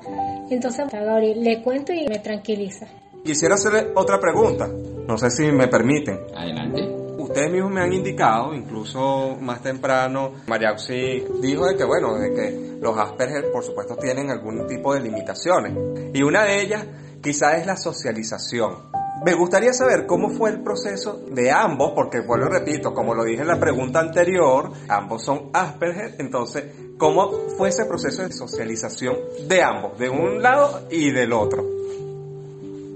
[0.49, 2.87] Entonces a Gabriel le cuento y me tranquiliza.
[3.23, 6.21] Quisiera hacerle otra pregunta, no sé si me permiten.
[6.35, 7.01] Adelante.
[7.19, 12.33] Ustedes mismos me han indicado, incluso más temprano, María Auxi dijo de que, bueno, de
[12.33, 15.73] que los Asperger, por supuesto, tienen algún tipo de limitaciones.
[16.13, 16.85] Y una de ellas,
[17.21, 18.89] quizás, es la socialización.
[19.23, 23.23] Me gustaría saber cómo fue el proceso de ambos, porque vuelvo y repito, como lo
[23.23, 26.65] dije en la pregunta anterior, ambos son Asperger, entonces,
[26.97, 29.15] ¿cómo fue ese proceso de socialización
[29.47, 31.63] de ambos, de un lado y del otro?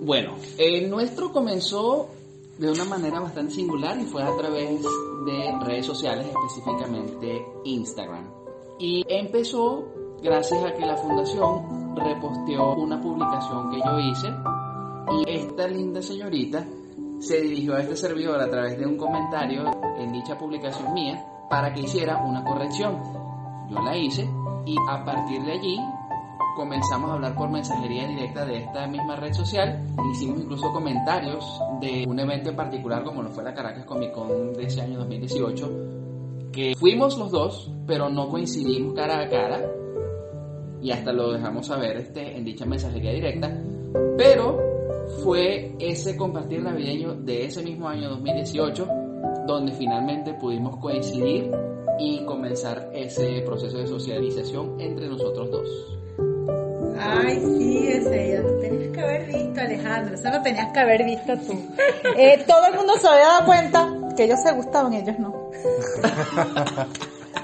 [0.05, 2.09] Bueno, el nuestro comenzó
[2.59, 4.79] de una manera bastante singular y fue a través
[5.25, 8.29] de redes sociales, específicamente Instagram.
[8.77, 9.83] Y empezó
[10.21, 14.27] gracias a que la fundación reposteó una publicación que yo hice
[15.11, 16.63] y esta linda señorita
[17.19, 19.63] se dirigió a este servidor a través de un comentario
[19.97, 23.01] en dicha publicación mía para que hiciera una corrección.
[23.71, 24.29] Yo la hice
[24.67, 25.79] y a partir de allí
[26.55, 29.85] comenzamos a hablar por mensajería directa de esta misma red social.
[30.11, 31.45] Hicimos incluso comentarios
[31.81, 34.97] de un evento en particular como lo fue la Caracas Comic Con de ese año
[34.99, 35.71] 2018,
[36.51, 39.61] que fuimos los dos, pero no coincidimos cara a cara
[40.81, 43.51] y hasta lo dejamos saber este, en dicha mensajería directa.
[44.17, 44.57] Pero
[45.23, 48.87] fue ese compartir navideño de ese mismo año 2018
[49.47, 51.51] donde finalmente pudimos coincidir
[51.99, 55.97] y comenzar ese proceso de socialización entre nosotros dos.
[57.07, 60.15] Ay, sí, ese ya lo tenías que haber visto, Alejandro.
[60.15, 61.71] Eso lo tenías que haber visto tú.
[62.17, 65.33] Eh, todo el mundo se había dado cuenta que ellos se gustaban, ellos no.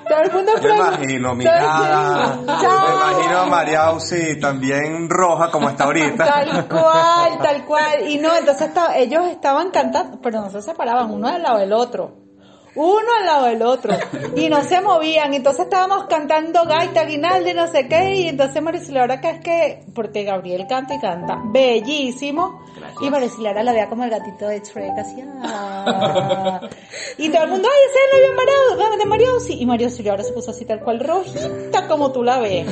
[0.07, 2.35] Todo el mundo Me imagino, mirada.
[2.35, 6.25] Me imagino a María Auxi también roja como está ahorita.
[6.25, 8.09] Tal cual, tal cual.
[8.09, 11.71] Y no, entonces estaba- ellos estaban cantando, pero no se separaban uno al lado del
[11.73, 12.20] otro.
[12.75, 13.93] Uno al lado del otro.
[14.35, 15.33] Y no se movían.
[15.33, 18.15] Entonces estábamos cantando gaita, guinalde, no sé qué.
[18.15, 22.63] Y entonces Maricilara, que es que, porque Gabriel canta y canta, bellísimo.
[22.77, 23.01] Gracias.
[23.01, 25.21] Y Maricilara la veía como el gatito de Shrek, así.
[25.43, 26.61] ah.
[27.17, 28.35] Y todo el mundo, ay, ese es el novio
[28.77, 29.57] Mario, de Mario sí.
[29.59, 32.67] Y Mario ahora se puso así tal cual rojita como tú la ves.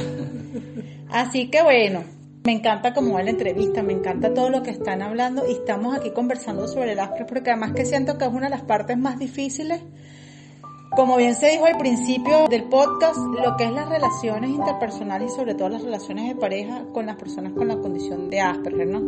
[1.12, 2.04] Así que bueno,
[2.50, 5.95] me encanta cómo va la entrevista, me encanta todo lo que están hablando y estamos
[5.95, 8.97] aquí conversando sobre el Asperger porque además que siento que es una de las partes
[8.97, 9.84] más difíciles.
[10.95, 15.35] Como bien se dijo al principio del podcast, lo que es las relaciones interpersonales y
[15.35, 19.01] sobre todo las relaciones de pareja con las personas con la condición de Asperger, ¿no?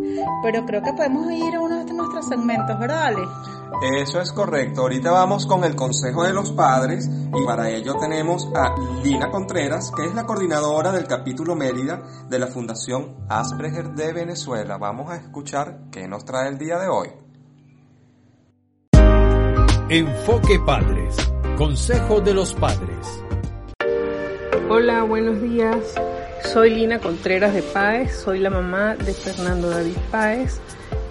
[0.43, 3.21] Pero creo que podemos ir a uno de nuestros segmentos, ¿verdad, Ale?
[3.99, 4.81] Eso es correcto.
[4.81, 9.91] Ahorita vamos con el Consejo de los Padres y para ello tenemos a Lina Contreras,
[9.95, 14.77] que es la coordinadora del capítulo Mérida de la Fundación Asperger de Venezuela.
[14.77, 17.09] Vamos a escuchar qué nos trae el día de hoy.
[19.89, 21.30] Enfoque Padres.
[21.61, 23.23] Consejo de los Padres.
[24.67, 25.93] Hola, buenos días.
[26.43, 30.59] Soy Lina Contreras de Páez, soy la mamá de Fernando David Páez.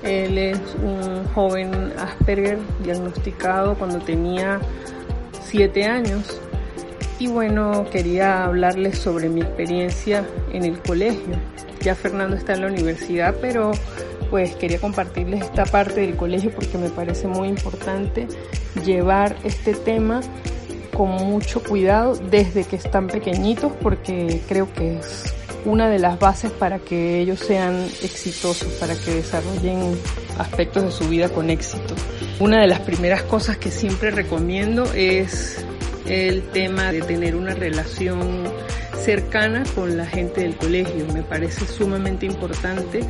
[0.02, 4.58] Él es un joven Asperger diagnosticado cuando tenía
[5.40, 6.40] 7 años.
[7.20, 11.36] Y bueno, quería hablarles sobre mi experiencia en el colegio.
[11.80, 13.70] Ya Fernando está en la universidad, pero
[14.30, 18.28] pues quería compartirles esta parte del colegio porque me parece muy importante
[18.84, 20.20] llevar este tema
[20.96, 26.52] con mucho cuidado desde que están pequeñitos porque creo que es una de las bases
[26.52, 29.98] para que ellos sean exitosos, para que desarrollen
[30.38, 31.94] aspectos de su vida con éxito.
[32.38, 35.64] Una de las primeras cosas que siempre recomiendo es
[36.06, 38.44] el tema de tener una relación
[39.04, 41.06] cercana con la gente del colegio.
[41.12, 43.00] Me parece sumamente importante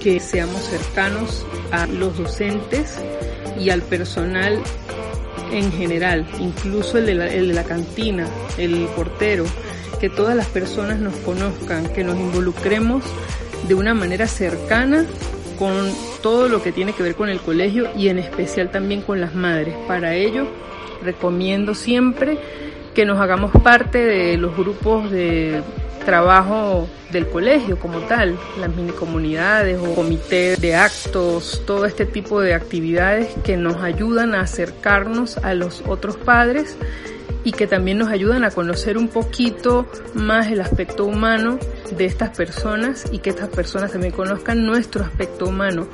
[0.00, 2.98] que seamos cercanos a los docentes
[3.58, 4.60] y al personal
[5.52, 8.26] en general, incluso el de, la, el de la cantina,
[8.58, 9.44] el portero,
[10.00, 13.04] que todas las personas nos conozcan, que nos involucremos
[13.68, 15.06] de una manera cercana
[15.58, 15.90] con
[16.22, 19.34] todo lo que tiene que ver con el colegio y en especial también con las
[19.34, 19.74] madres.
[19.86, 20.46] Para ello,
[21.02, 22.38] recomiendo siempre
[22.96, 25.62] que nos hagamos parte de los grupos de
[26.06, 32.40] trabajo del colegio como tal, las mini comunidades o comités de actos, todo este tipo
[32.40, 36.78] de actividades que nos ayudan a acercarnos a los otros padres
[37.44, 41.58] y que también nos ayudan a conocer un poquito más el aspecto humano
[41.98, 45.86] de estas personas y que estas personas también conozcan nuestro aspecto humano,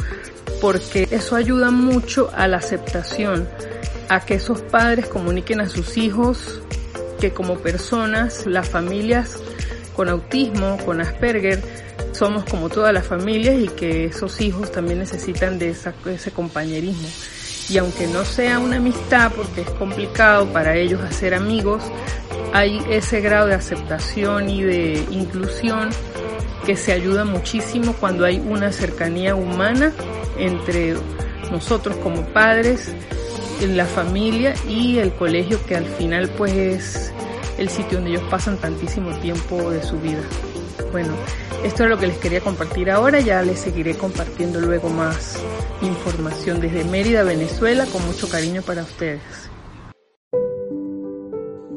[0.61, 3.49] porque eso ayuda mucho a la aceptación,
[4.09, 6.63] a que esos padres comuniquen a sus hijos
[7.23, 9.37] que como personas, las familias
[9.95, 11.63] con autismo, con Asperger,
[12.11, 17.07] somos como todas las familias y que esos hijos también necesitan de ese compañerismo.
[17.69, 21.85] Y aunque no sea una amistad, porque es complicado para ellos hacer amigos,
[22.53, 25.91] hay ese grado de aceptación y de inclusión
[26.67, 29.93] que se ayuda muchísimo cuando hay una cercanía humana
[30.39, 30.97] entre
[31.53, 32.93] nosotros como padres,
[33.71, 37.13] la familia y el colegio que al final pues es
[37.59, 40.23] el sitio donde ellos pasan tantísimo tiempo de su vida.
[40.91, 41.15] Bueno,
[41.65, 45.39] esto es lo que les quería compartir ahora, ya les seguiré compartiendo luego más
[45.81, 49.23] información desde Mérida, Venezuela, con mucho cariño para ustedes.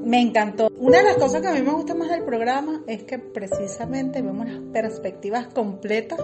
[0.04, 0.70] Me encantó.
[0.78, 4.22] Una de las cosas que a mí me gusta más del programa es que precisamente
[4.22, 6.20] vemos las perspectivas completas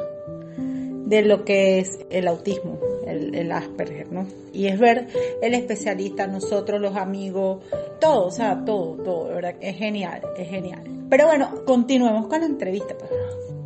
[1.11, 4.25] de lo que es el autismo, el, Asperger, ¿no?
[4.53, 5.09] Y es ver
[5.41, 7.65] el especialista, nosotros, los amigos,
[7.99, 9.55] todo, o sea, todo, todo, ¿verdad?
[9.59, 10.83] Es genial, es genial.
[11.09, 12.95] Pero bueno, continuemos con la entrevista.
[12.97, 13.11] Pues.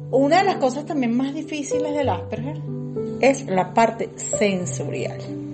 [0.10, 2.58] Una de las cosas también más difíciles del Asperger
[3.22, 5.45] es la parte sensorial.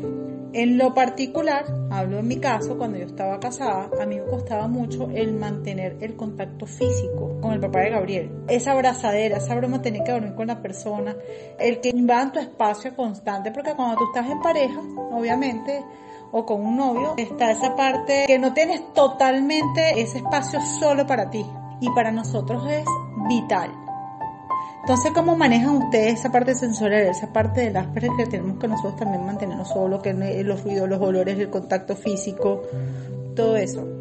[0.53, 4.67] En lo particular, hablo en mi caso, cuando yo estaba casada, a mí me costaba
[4.67, 8.31] mucho el mantener el contacto físico con el papá de Gabriel.
[8.49, 11.15] Esa abrazadera, esa broma tener que dormir con la persona,
[11.57, 14.81] el que va en tu espacio constante, porque cuando tú estás en pareja,
[15.11, 15.85] obviamente,
[16.33, 21.29] o con un novio, está esa parte que no tienes totalmente ese espacio solo para
[21.29, 21.45] ti.
[21.79, 22.85] Y para nosotros es
[23.29, 23.80] vital.
[24.81, 28.97] Entonces, ¿cómo manejan ustedes esa parte sensorial, esa parte del Asperger que tenemos que nosotros
[28.97, 32.63] también mantenernos solo, que los ruidos, los olores, el contacto físico,
[33.35, 34.00] todo eso?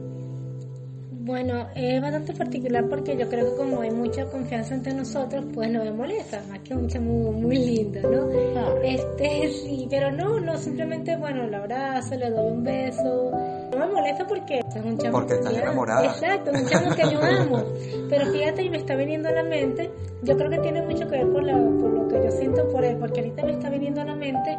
[1.22, 5.70] Bueno, es bastante particular porque yo creo que como hay mucha confianza entre nosotros, pues
[5.70, 8.26] no me molesta, más que mucho muy, muy lindo, ¿no?
[8.58, 8.74] Ah.
[8.82, 13.32] Este, sí, pero no, no, simplemente, bueno, lo abrazo, le doy un beso.
[13.70, 16.06] No me molesta porque es un chamo Porque estás enamorada.
[16.06, 17.64] Exacto, un chamo que yo amo.
[18.08, 19.90] Pero fíjate, y me está viniendo a la mente,
[20.22, 22.82] yo creo que tiene mucho que ver por, la, por lo que yo siento por
[22.82, 24.56] él, porque ahorita me está viniendo a la mente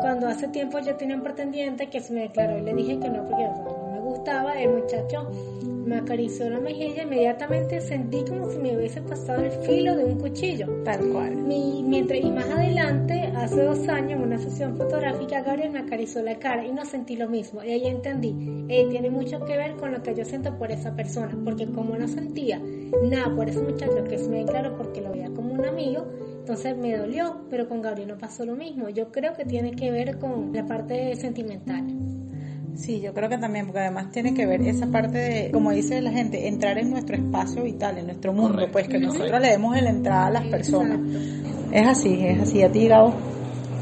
[0.00, 3.08] cuando hace tiempo yo tenía un pretendiente que se me declaró y le dije que
[3.08, 3.44] no, porque
[4.20, 5.30] gustaba, el muchacho
[5.86, 10.18] me acarició la mejilla, inmediatamente sentí como si me hubiese pasado el filo de un
[10.18, 10.66] cuchillo.
[10.84, 11.36] Tal cual.
[11.36, 16.38] mientras, y más adelante, hace dos años, en una sesión fotográfica, Gabriel me acarició la
[16.38, 17.64] cara y no sentí lo mismo.
[17.64, 20.94] Y ahí entendí, eh, tiene mucho que ver con lo que yo siento por esa
[20.94, 22.60] persona, porque como no sentía
[23.02, 26.06] nada por ese muchacho que se me declaró porque lo veía como un amigo,
[26.40, 28.90] entonces me dolió, pero con Gabriel no pasó lo mismo.
[28.90, 32.19] Yo creo que tiene que ver con la parte sentimental.
[32.76, 36.00] Sí, yo creo que también, porque además tiene que ver esa parte de, como dice
[36.00, 39.80] la gente, entrar en nuestro espacio vital, en nuestro mundo, pues que nosotros le demos
[39.80, 40.98] la entrada a las personas.
[41.72, 42.62] Es así, es así.
[42.62, 43.14] ¿A ti, Gabo?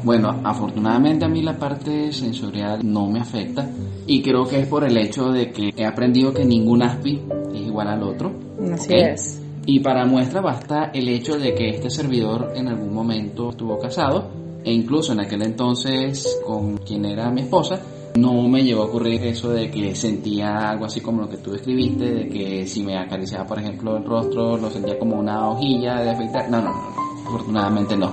[0.03, 3.69] Bueno, afortunadamente a mí la parte sensorial no me afecta
[4.07, 7.21] y creo que es por el hecho de que he aprendido que ningún aspi
[7.53, 8.31] es igual al otro.
[8.73, 9.41] Así es.
[9.65, 14.29] Y para muestra basta el hecho de que este servidor en algún momento estuvo casado
[14.63, 17.79] e incluso en aquel entonces con quien era mi esposa
[18.15, 21.51] no me llegó a ocurrir eso de que sentía algo así como lo que tú
[21.51, 26.01] describiste, de que si me acariciaba, por ejemplo, el rostro, lo sentía como una hojilla
[26.01, 26.49] de afeitar.
[26.49, 28.11] No, no, no, afortunadamente no.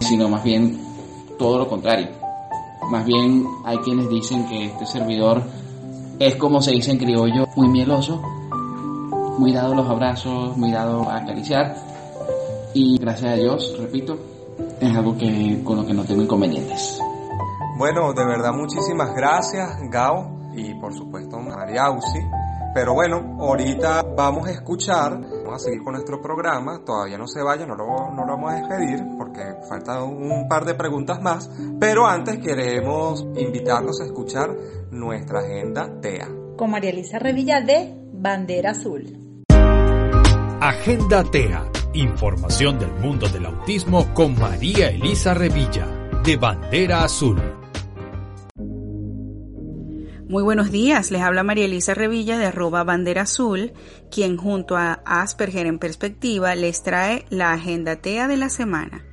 [0.00, 0.78] Sino más bien
[1.38, 2.08] todo lo contrario.
[2.90, 5.42] Más bien hay quienes dicen que este servidor
[6.18, 8.20] es como se dice en criollo, muy mieloso,
[9.38, 11.74] muy dado a los abrazos, muy dado a acariciar.
[12.72, 14.18] Y gracias a Dios, repito,
[14.80, 17.00] es algo que con lo que no tengo inconvenientes.
[17.76, 22.20] Bueno, de verdad muchísimas gracias, Gao, y por supuesto María Ausi.
[22.72, 27.42] Pero bueno, ahorita vamos a escuchar, vamos a seguir con nuestro programa, todavía no se
[27.42, 31.50] vaya, no lo, no lo vamos a despedir porque faltan un par de preguntas más,
[31.80, 34.50] pero antes queremos invitarlos a escuchar
[34.90, 36.28] nuestra agenda TEA.
[36.56, 39.44] Con María Elisa Revilla de Bandera Azul.
[40.60, 45.86] Agenda TEA, información del mundo del autismo con María Elisa Revilla
[46.24, 47.63] de Bandera Azul.
[50.34, 53.72] Muy buenos días, les habla María Elisa Revilla de arroba bandera azul,
[54.10, 59.04] quien junto a Asperger en perspectiva les trae la agenda TEA de la semana.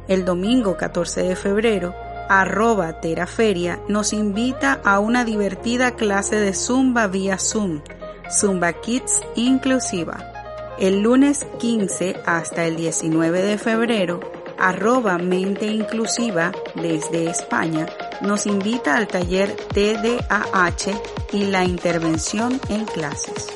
[0.07, 1.93] El domingo 14 de febrero,
[2.29, 7.81] arroba Teraferia nos invita a una divertida clase de Zumba vía Zoom,
[8.29, 10.31] Zumba Kids inclusiva.
[10.79, 14.19] El lunes 15 hasta el 19 de febrero,
[14.59, 17.87] arroba mente inclusiva desde España
[18.21, 20.91] nos invita al taller TDAH
[21.33, 23.47] y la intervención en clases.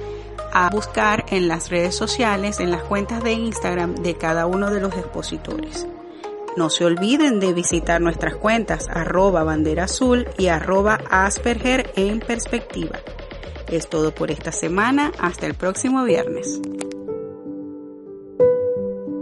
[0.53, 4.81] a buscar en las redes sociales, en las cuentas de Instagram de cada uno de
[4.81, 5.87] los expositores.
[6.57, 12.99] No se olviden de visitar nuestras cuentas arroba bandera azul y arroba asperger en perspectiva.
[13.71, 15.13] Es todo por esta semana.
[15.17, 16.59] Hasta el próximo viernes.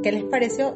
[0.02, 0.76] ¿Qué les pareció?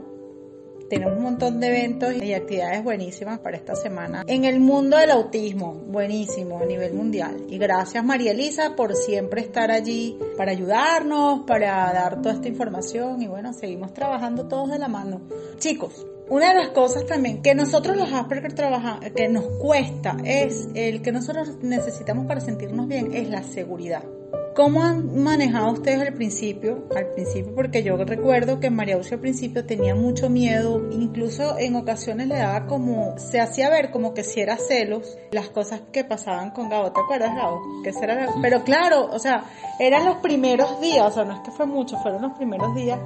[0.92, 4.24] Tenemos un montón de eventos y actividades buenísimas para esta semana.
[4.28, 7.48] En el mundo del autismo, buenísimo a nivel mundial.
[7.50, 13.24] Y gracias María Elisa por siempre estar allí para ayudarnos, para dar toda esta información
[13.24, 15.22] y bueno, seguimos trabajando todos de la mano.
[15.58, 20.70] Chicos, una de las cosas también que nosotros los Asperger trabajamos, que nos cuesta, es
[20.74, 24.04] el que nosotros necesitamos para sentirnos bien, es la seguridad.
[24.56, 26.88] ¿Cómo han manejado ustedes al principio?
[26.96, 31.76] Al principio, porque yo recuerdo que María Auxia al principio tenía mucho miedo, incluso en
[31.76, 36.04] ocasiones le daba como, se hacía ver como que si era celos las cosas que
[36.04, 36.92] pasaban con Gabo.
[36.92, 37.62] ¿Te acuerdas, Gabo?
[37.84, 39.44] Que era, pero claro, o sea,
[39.80, 43.00] eran los primeros días, o sea, no es que fue mucho, fueron los primeros días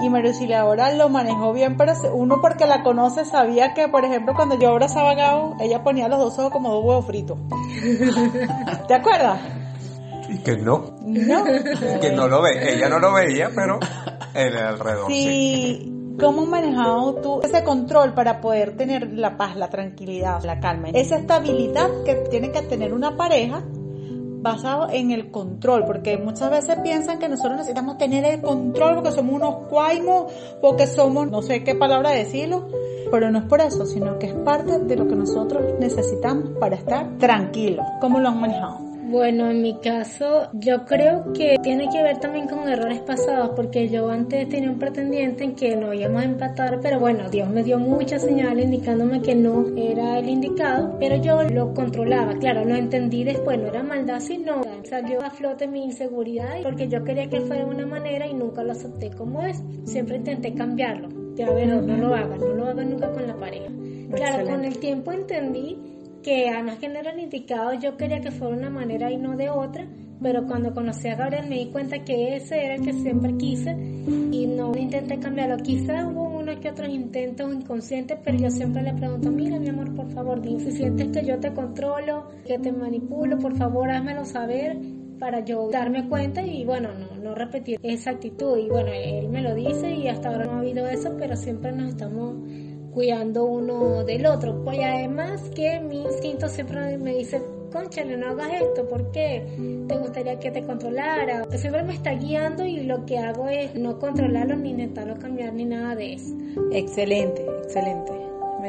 [0.00, 4.34] y María ahora lo manejó bien, pero uno porque la conoce sabía que, por ejemplo,
[4.34, 7.38] cuando yo abrazaba a Gabo, ella ponía los dos ojos como dos huevos fritos.
[8.88, 9.40] ¿Te acuerdas?
[10.28, 10.84] Y que no.
[11.02, 11.44] No.
[12.00, 12.74] que no lo ve.
[12.74, 13.80] Ella no lo veía, pero
[14.34, 15.10] en el alrededor.
[15.10, 15.94] Sí.
[16.20, 20.88] ¿Cómo has manejado tú ese control para poder tener la paz, la tranquilidad, la calma?
[20.92, 23.62] Esa estabilidad que tiene que tener una pareja
[24.40, 29.12] basado en el control, porque muchas veces piensan que nosotros necesitamos tener el control porque
[29.12, 32.68] somos unos cuaimos, porque somos, no sé qué palabra decirlo,
[33.10, 36.76] pero no es por eso, sino que es parte de lo que nosotros necesitamos para
[36.76, 37.86] estar tranquilos.
[38.00, 38.87] ¿Cómo lo han manejado?
[39.08, 43.88] Bueno, en mi caso, yo creo que tiene que ver también con errores pasados, porque
[43.88, 47.62] yo antes tenía un pretendiente en que no íbamos a empatar, pero bueno, Dios me
[47.62, 52.34] dio muchas señales indicándome que no era el indicado, pero yo lo controlaba.
[52.34, 57.02] Claro, lo entendí después, no era maldad, sino salió a flote mi inseguridad, porque yo
[57.02, 59.62] quería que fuera de una manera y nunca lo acepté como es.
[59.84, 61.08] Siempre intenté cambiarlo.
[61.34, 63.68] Ya ver, no, no lo hagas, no lo hagas nunca con la pareja.
[64.14, 65.78] Claro, con el tiempo entendí
[66.22, 66.98] que además que no
[67.80, 69.86] yo quería que fuera una manera y no de otra,
[70.20, 73.70] pero cuando conocí a Gabriel me di cuenta que ese era el que siempre quise
[73.72, 75.56] y no intenté cambiarlo.
[75.58, 79.94] Quizás hubo unos que otros intentos inconscientes, pero yo siempre le pregunto, mira mi amor,
[79.94, 84.24] por favor, dime si sientes que yo te controlo, que te manipulo, por favor, házmelo
[84.24, 84.78] saber
[85.18, 88.56] para yo darme cuenta y bueno, no, no repetir esa actitud.
[88.58, 91.72] Y bueno, él me lo dice y hasta ahora no ha habido eso, pero siempre
[91.72, 92.36] nos estamos
[92.92, 94.62] cuidando uno del otro.
[94.64, 99.46] Pues además que mi instinto siempre me dice, conchale, no hagas esto, ¿por qué?
[99.86, 101.44] ¿Te gustaría que te controlara?
[101.56, 105.64] Siempre me está guiando y lo que hago es no controlarlo ni intentarlo cambiar ni
[105.64, 106.34] nada de eso.
[106.72, 108.12] Excelente, excelente.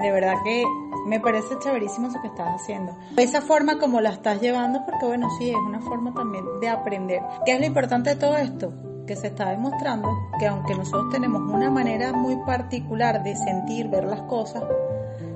[0.01, 0.63] De verdad que
[1.07, 2.95] me parece chéverísimo eso que estás haciendo.
[3.17, 7.21] Esa forma como la estás llevando, porque bueno, sí, es una forma también de aprender.
[7.45, 8.71] ¿Qué es lo importante de todo esto?
[9.09, 10.07] Que se está demostrando
[10.39, 14.61] que aunque nosotros tenemos una manera muy particular de sentir, ver las cosas,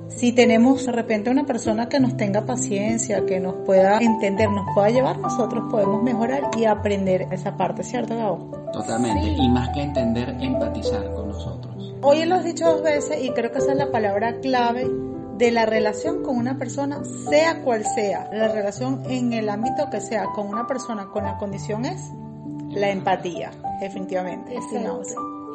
[0.06, 4.72] si tenemos de repente una persona que nos tenga paciencia, que nos pueda entender, nos
[4.74, 8.48] pueda llevar, nosotros podemos mejorar y aprender esa parte, ¿cierto, Gabo?
[8.72, 11.96] Totalmente, y más que entender, empatizar con nosotros.
[12.00, 14.88] Hoy lo has dicho dos veces y creo que esa es la palabra clave
[15.36, 20.00] de la relación con una persona, sea cual sea, la relación en el ámbito que
[20.00, 22.12] sea con una persona con la condición es
[22.74, 23.50] la empatía,
[23.80, 24.54] definitivamente.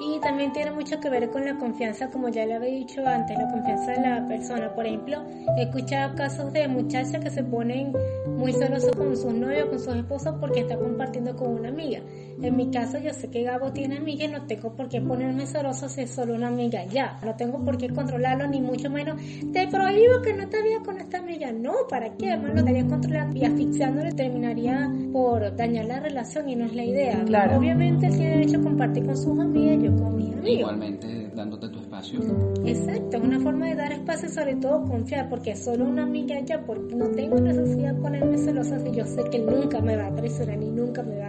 [0.01, 3.37] Y también tiene mucho que ver con la confianza, como ya le había dicho antes,
[3.37, 4.73] la confianza de la persona.
[4.73, 5.21] Por ejemplo,
[5.57, 7.93] he escuchado casos de muchachas que se ponen
[8.27, 11.99] muy celosos con sus novios, con sus esposos, porque está compartiendo con una amiga.
[12.41, 15.45] En mi caso, yo sé que Gabo tiene amiga y no tengo por qué ponerme
[15.45, 16.85] celoso si es solo una amiga.
[16.85, 19.19] Ya, no tengo por qué controlarlo, ni mucho menos.
[19.51, 21.51] Te prohíbo que no te veas con esta amiga.
[21.51, 22.31] No, ¿para qué?
[22.31, 26.83] Además, lo estaría controlando y asfixiándole terminaría por dañar la relación y no es la
[26.83, 27.23] idea.
[27.25, 27.57] Claro.
[27.57, 30.59] Obviamente, él tiene derecho a compartir con sus amigas, yo con mis amigos.
[30.59, 32.19] Igualmente dándote tu espacio.
[32.65, 36.39] Exacto, es una forma de dar espacio y sobre todo confiar, porque solo una amiga
[36.41, 39.95] ya, porque no tengo necesidad de ponerme celosa si yo sé que él nunca me
[39.95, 41.28] va a traicionar ni nunca me va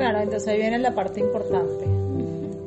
[0.00, 1.84] Claro, entonces ahí viene la parte importante,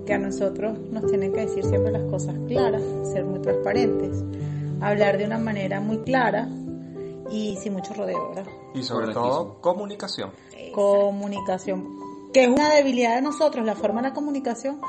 [0.06, 4.24] que a nosotros nos tienen que decir siempre las cosas claras, ser muy transparentes,
[4.80, 6.48] hablar de una manera muy clara
[7.32, 8.52] y sin mucho rodeo, ¿verdad?
[8.76, 10.30] Y sobre todo, comunicación.
[10.76, 14.80] Comunicación, que es una debilidad de nosotros, la forma de la comunicación,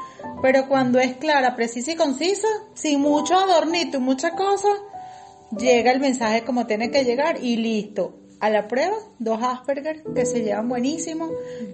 [0.42, 4.82] pero cuando es clara, precisa y concisa, sin mucho adornito y muchas cosas,
[5.56, 8.16] llega el mensaje como tiene que llegar y listo.
[8.44, 11.30] A la prueba, dos Asperger que se llevan buenísimo,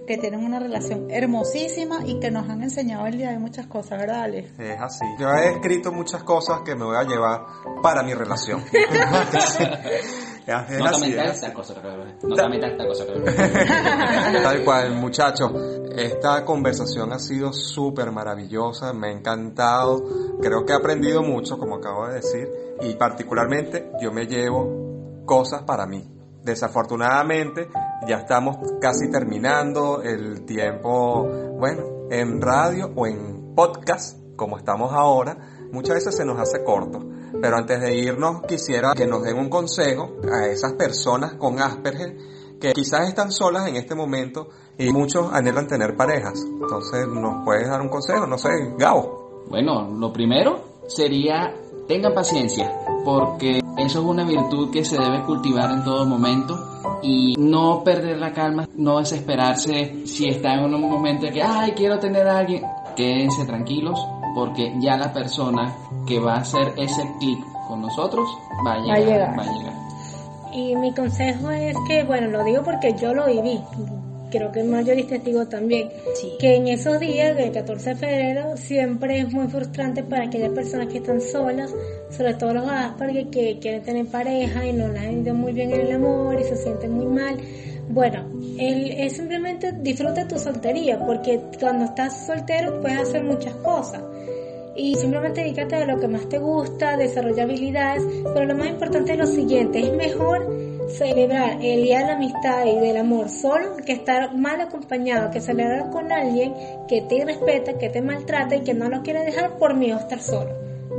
[0.07, 3.99] que tienen una relación hermosísima y que nos han enseñado el día de muchas cosas,
[3.99, 4.57] ¿verdad, Alex?
[4.57, 5.05] Es así.
[5.19, 7.41] Yo he escrito muchas cosas que me voy a llevar
[7.83, 8.63] para mi relación.
[10.47, 12.03] Es No así, comentar es esta cosa, creo.
[12.23, 13.23] No comentar esta cosa, creo.
[14.43, 15.51] Tal cual, muchachos.
[15.95, 20.37] Esta conversación ha sido súper maravillosa, me ha encantado.
[20.41, 22.49] Creo que he aprendido mucho, como acabo de decir,
[22.81, 26.20] y particularmente yo me llevo cosas para mí.
[26.43, 27.69] Desafortunadamente,
[28.07, 31.23] ya estamos casi terminando el tiempo,
[31.57, 35.37] bueno, en radio o en podcast, como estamos ahora,
[35.71, 36.99] muchas veces se nos hace corto.
[37.41, 42.17] Pero antes de irnos, quisiera que nos den un consejo a esas personas con Asperger
[42.59, 46.43] que quizás están solas en este momento y muchos anhelan tener parejas.
[46.45, 48.27] Entonces, ¿nos puedes dar un consejo?
[48.27, 49.43] No sé, Gabo.
[49.49, 51.53] Bueno, lo primero sería
[51.87, 52.71] tengan paciencia,
[53.03, 56.55] porque eso es una virtud que se debe cultivar en todo momento
[57.01, 61.71] y no perder la calma, no desesperarse si está en un momento de que, ay,
[61.71, 62.63] quiero tener a alguien.
[62.95, 63.99] Quédense tranquilos,
[64.35, 65.73] porque ya la persona
[66.05, 68.27] que va a hacer ese clic con nosotros
[68.65, 68.99] va a llegar.
[68.99, 69.39] llegar.
[69.39, 69.73] Va a llegar.
[70.53, 73.61] Y mi consejo es que, bueno, lo digo porque yo lo viví.
[74.31, 75.89] Creo que Mayor es testigo también.
[76.39, 80.87] Que en esos días del 14 de febrero siempre es muy frustrante para aquellas personas
[80.87, 81.73] que están solas,
[82.09, 85.71] sobre todo los Asperger que quieren tener pareja y no la han ido muy bien
[85.71, 87.37] en el amor y se sienten muy mal.
[87.89, 88.25] Bueno,
[88.57, 94.01] es simplemente disfruta tu soltería, porque cuando estás soltero puedes hacer muchas cosas
[94.75, 98.03] y simplemente dedícate a lo que más te gusta, desarrolla habilidades,
[98.33, 102.65] pero lo más importante es lo siguiente, es mejor celebrar el Día de la Amistad
[102.65, 106.53] y del Amor solo que estar mal acompañado, que celebrar con alguien
[106.87, 110.01] que te respeta, que te maltrata y que no lo quiere dejar por miedo a
[110.01, 110.51] estar solo.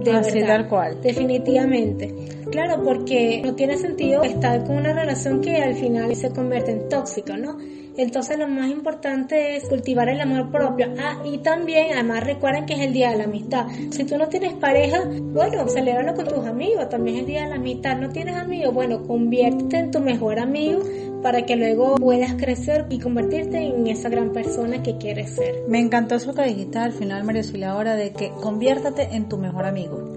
[0.02, 1.00] De Así verdad, tal cual.
[1.00, 2.12] Definitivamente.
[2.50, 6.88] Claro, porque no tiene sentido estar con una relación que al final se convierte en
[6.88, 7.58] tóxica, ¿no?
[7.96, 10.94] Entonces lo más importante es cultivar el amor propio.
[10.98, 13.66] Ah, y también, además recuerden que es el Día de la Amistad.
[13.90, 16.88] Si tú no tienes pareja, bueno, celébralo con tus amigos.
[16.88, 17.98] También es el Día de la Amistad.
[17.98, 20.82] No tienes amigos, bueno, conviértete en tu mejor amigo
[21.22, 25.62] para que luego puedas crecer y convertirte en esa gran persona que quieres ser.
[25.68, 29.38] Me encantó eso que dijiste al final, María Silvia, ahora de que conviértate en tu
[29.38, 30.12] mejor amigo.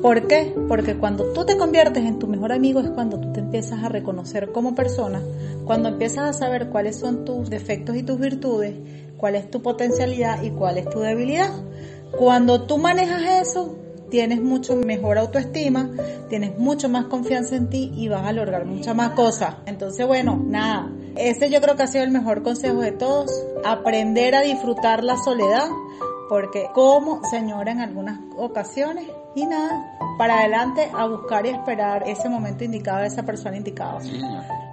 [0.00, 0.54] ¿Por qué?
[0.68, 3.88] Porque cuando tú te conviertes en tu mejor amigo es cuando tú te empiezas a
[3.88, 5.22] reconocer como persona,
[5.64, 8.74] cuando empiezas a saber cuáles son tus defectos y tus virtudes,
[9.16, 11.50] cuál es tu potencialidad y cuál es tu debilidad.
[12.18, 13.76] Cuando tú manejas eso,
[14.12, 15.88] tienes mucho mejor autoestima,
[16.28, 19.56] tienes mucho más confianza en ti y vas a lograr muchas más cosas.
[19.64, 23.32] Entonces, bueno, nada, ese yo creo que ha sido el mejor consejo de todos,
[23.64, 25.66] aprender a disfrutar la soledad,
[26.28, 32.28] porque como señora en algunas ocasiones y nada, para adelante a buscar y esperar ese
[32.28, 33.98] momento indicado de esa persona indicada.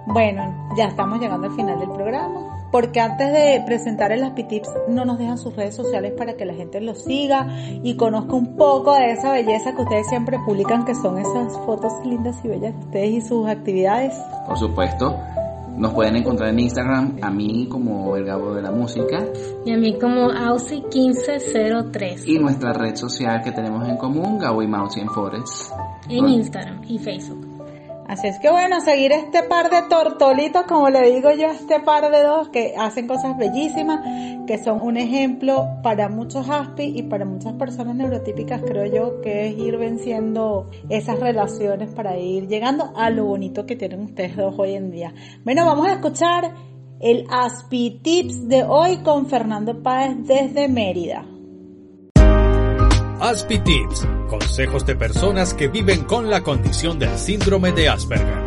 [0.06, 2.59] Bueno, ya estamos llegando al final del programa.
[2.70, 6.44] Porque antes de presentar el Happy Tips, no nos dejan sus redes sociales para que
[6.44, 7.48] la gente los siga
[7.82, 11.92] y conozca un poco de esa belleza que ustedes siempre publican, que son esas fotos
[12.04, 14.14] lindas y bellas de ustedes y sus actividades.
[14.46, 15.16] Por supuesto,
[15.76, 19.24] nos pueden encontrar en Instagram, a mí como el Gabo de la Música,
[19.64, 24.62] Y a mí como Ausi 1503 y nuestra red social que tenemos en común, Gabo
[24.62, 25.72] y Mausi en Forest.
[26.08, 27.59] en Instagram y Facebook.
[28.10, 32.10] Así es que bueno, seguir este par de tortolitos, como le digo yo, este par
[32.10, 34.00] de dos que hacen cosas bellísimas,
[34.48, 39.46] que son un ejemplo para muchos ASPI y para muchas personas neurotípicas, creo yo, que
[39.46, 44.56] es ir venciendo esas relaciones para ir llegando a lo bonito que tienen ustedes dos
[44.58, 45.14] hoy en día.
[45.44, 46.52] Bueno, vamos a escuchar
[46.98, 51.24] el Aspi Tips de hoy con Fernando Páez desde Mérida.
[53.20, 58.40] Aspi Tips, consejos de personas que viven con la condición del síndrome de Asperger.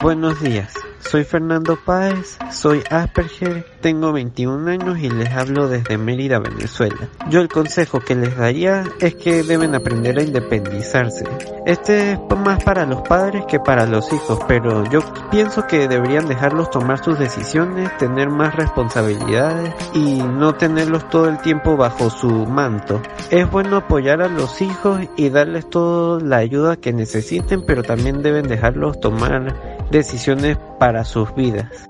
[0.00, 0.74] Buenos días.
[0.98, 7.08] Soy Fernando Páez, soy Asperger, tengo 21 años y les hablo desde Mérida, Venezuela.
[7.28, 11.24] Yo el consejo que les daría es que deben aprender a independizarse.
[11.66, 15.00] Este es más para los padres que para los hijos, pero yo
[15.30, 21.38] pienso que deberían dejarlos tomar sus decisiones, tener más responsabilidades y no tenerlos todo el
[21.38, 23.02] tiempo bajo su manto.
[23.30, 28.22] Es bueno apoyar a los hijos y darles toda la ayuda que necesiten, pero también
[28.22, 31.89] deben dejarlos tomar decisiones para sus vidas.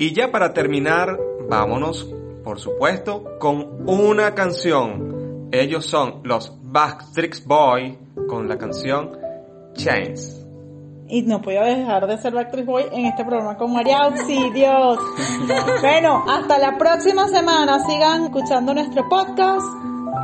[0.00, 2.10] Y ya para terminar, vámonos,
[2.42, 5.50] por supuesto, con una canción.
[5.52, 9.12] Ellos son los Backstreet Boy con la canción
[9.74, 10.42] Chains.
[11.06, 14.98] Y no puedo dejar de ser Backstreet Boy en este programa con María Auxilios.
[15.82, 17.78] bueno, hasta la próxima semana.
[17.86, 19.66] Sigan escuchando nuestro podcast.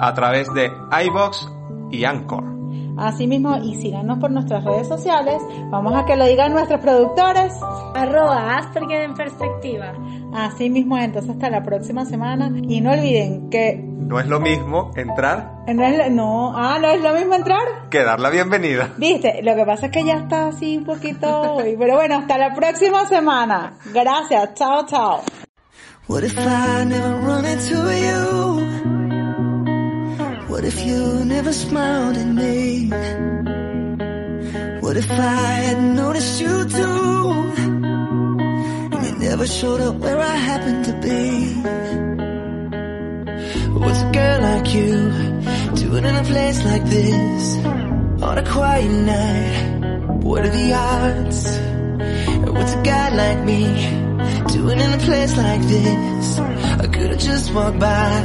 [0.01, 0.73] A través de
[1.05, 1.53] iBox
[1.91, 2.56] y Anchor.
[2.97, 5.43] Asimismo, y síganos por nuestras redes sociales.
[5.71, 7.53] Vamos a que lo digan nuestros productores.
[7.95, 9.93] Arroba Asperger en perspectiva.
[10.35, 12.51] Asimismo, entonces hasta la próxima semana.
[12.69, 13.77] Y no olviden que...
[13.77, 15.65] No es lo mismo entrar.
[15.67, 17.89] No, es, no, ah, no es lo mismo entrar.
[17.91, 18.93] Que dar la bienvenida.
[18.97, 21.57] Viste, lo que pasa es que ya está así un poquito...
[21.79, 23.75] Pero bueno, hasta la próxima semana.
[23.93, 25.23] Gracias, chao, chao.
[26.09, 28.56] What if I never run into you?
[30.57, 32.89] What if you never smiled at me?
[34.81, 37.53] What if I had noticed you too?
[38.95, 41.53] And you never showed up where I happened to be.
[43.81, 44.93] What's a girl like you
[45.75, 47.57] doing in a place like this?
[48.23, 51.41] On a quiet night, what are the odds?
[52.51, 54.06] What's a guy like me
[54.53, 56.39] doing in a place like this?
[56.39, 58.21] I could've just walked by.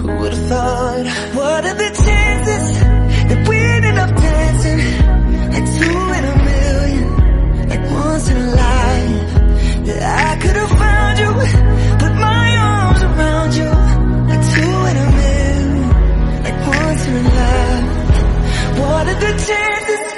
[0.00, 1.06] Who would've thought?
[1.34, 2.64] What are the chances
[3.28, 4.80] that we ended up dancing
[5.54, 9.30] like two in a million, like once in a life?
[9.86, 11.30] That I could've found you,
[12.02, 13.70] put my arms around you,
[14.30, 15.70] like two in a million,
[16.44, 18.78] like once in a life.
[18.78, 20.13] What are the chances?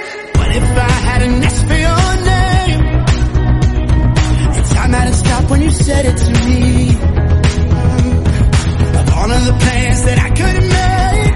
[5.85, 6.89] Said it to me.
[9.01, 11.33] Of all of the plans that I could have made,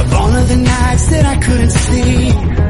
[0.00, 2.63] of all of the nights that I couldn't sleep.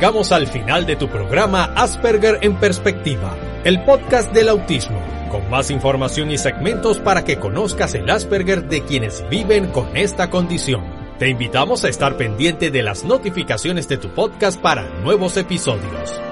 [0.00, 4.98] Llegamos al final de tu programa Asperger en Perspectiva, el podcast del autismo,
[5.30, 10.30] con más información y segmentos para que conozcas el Asperger de quienes viven con esta
[10.30, 10.86] condición.
[11.18, 16.29] Te invitamos a estar pendiente de las notificaciones de tu podcast para nuevos episodios.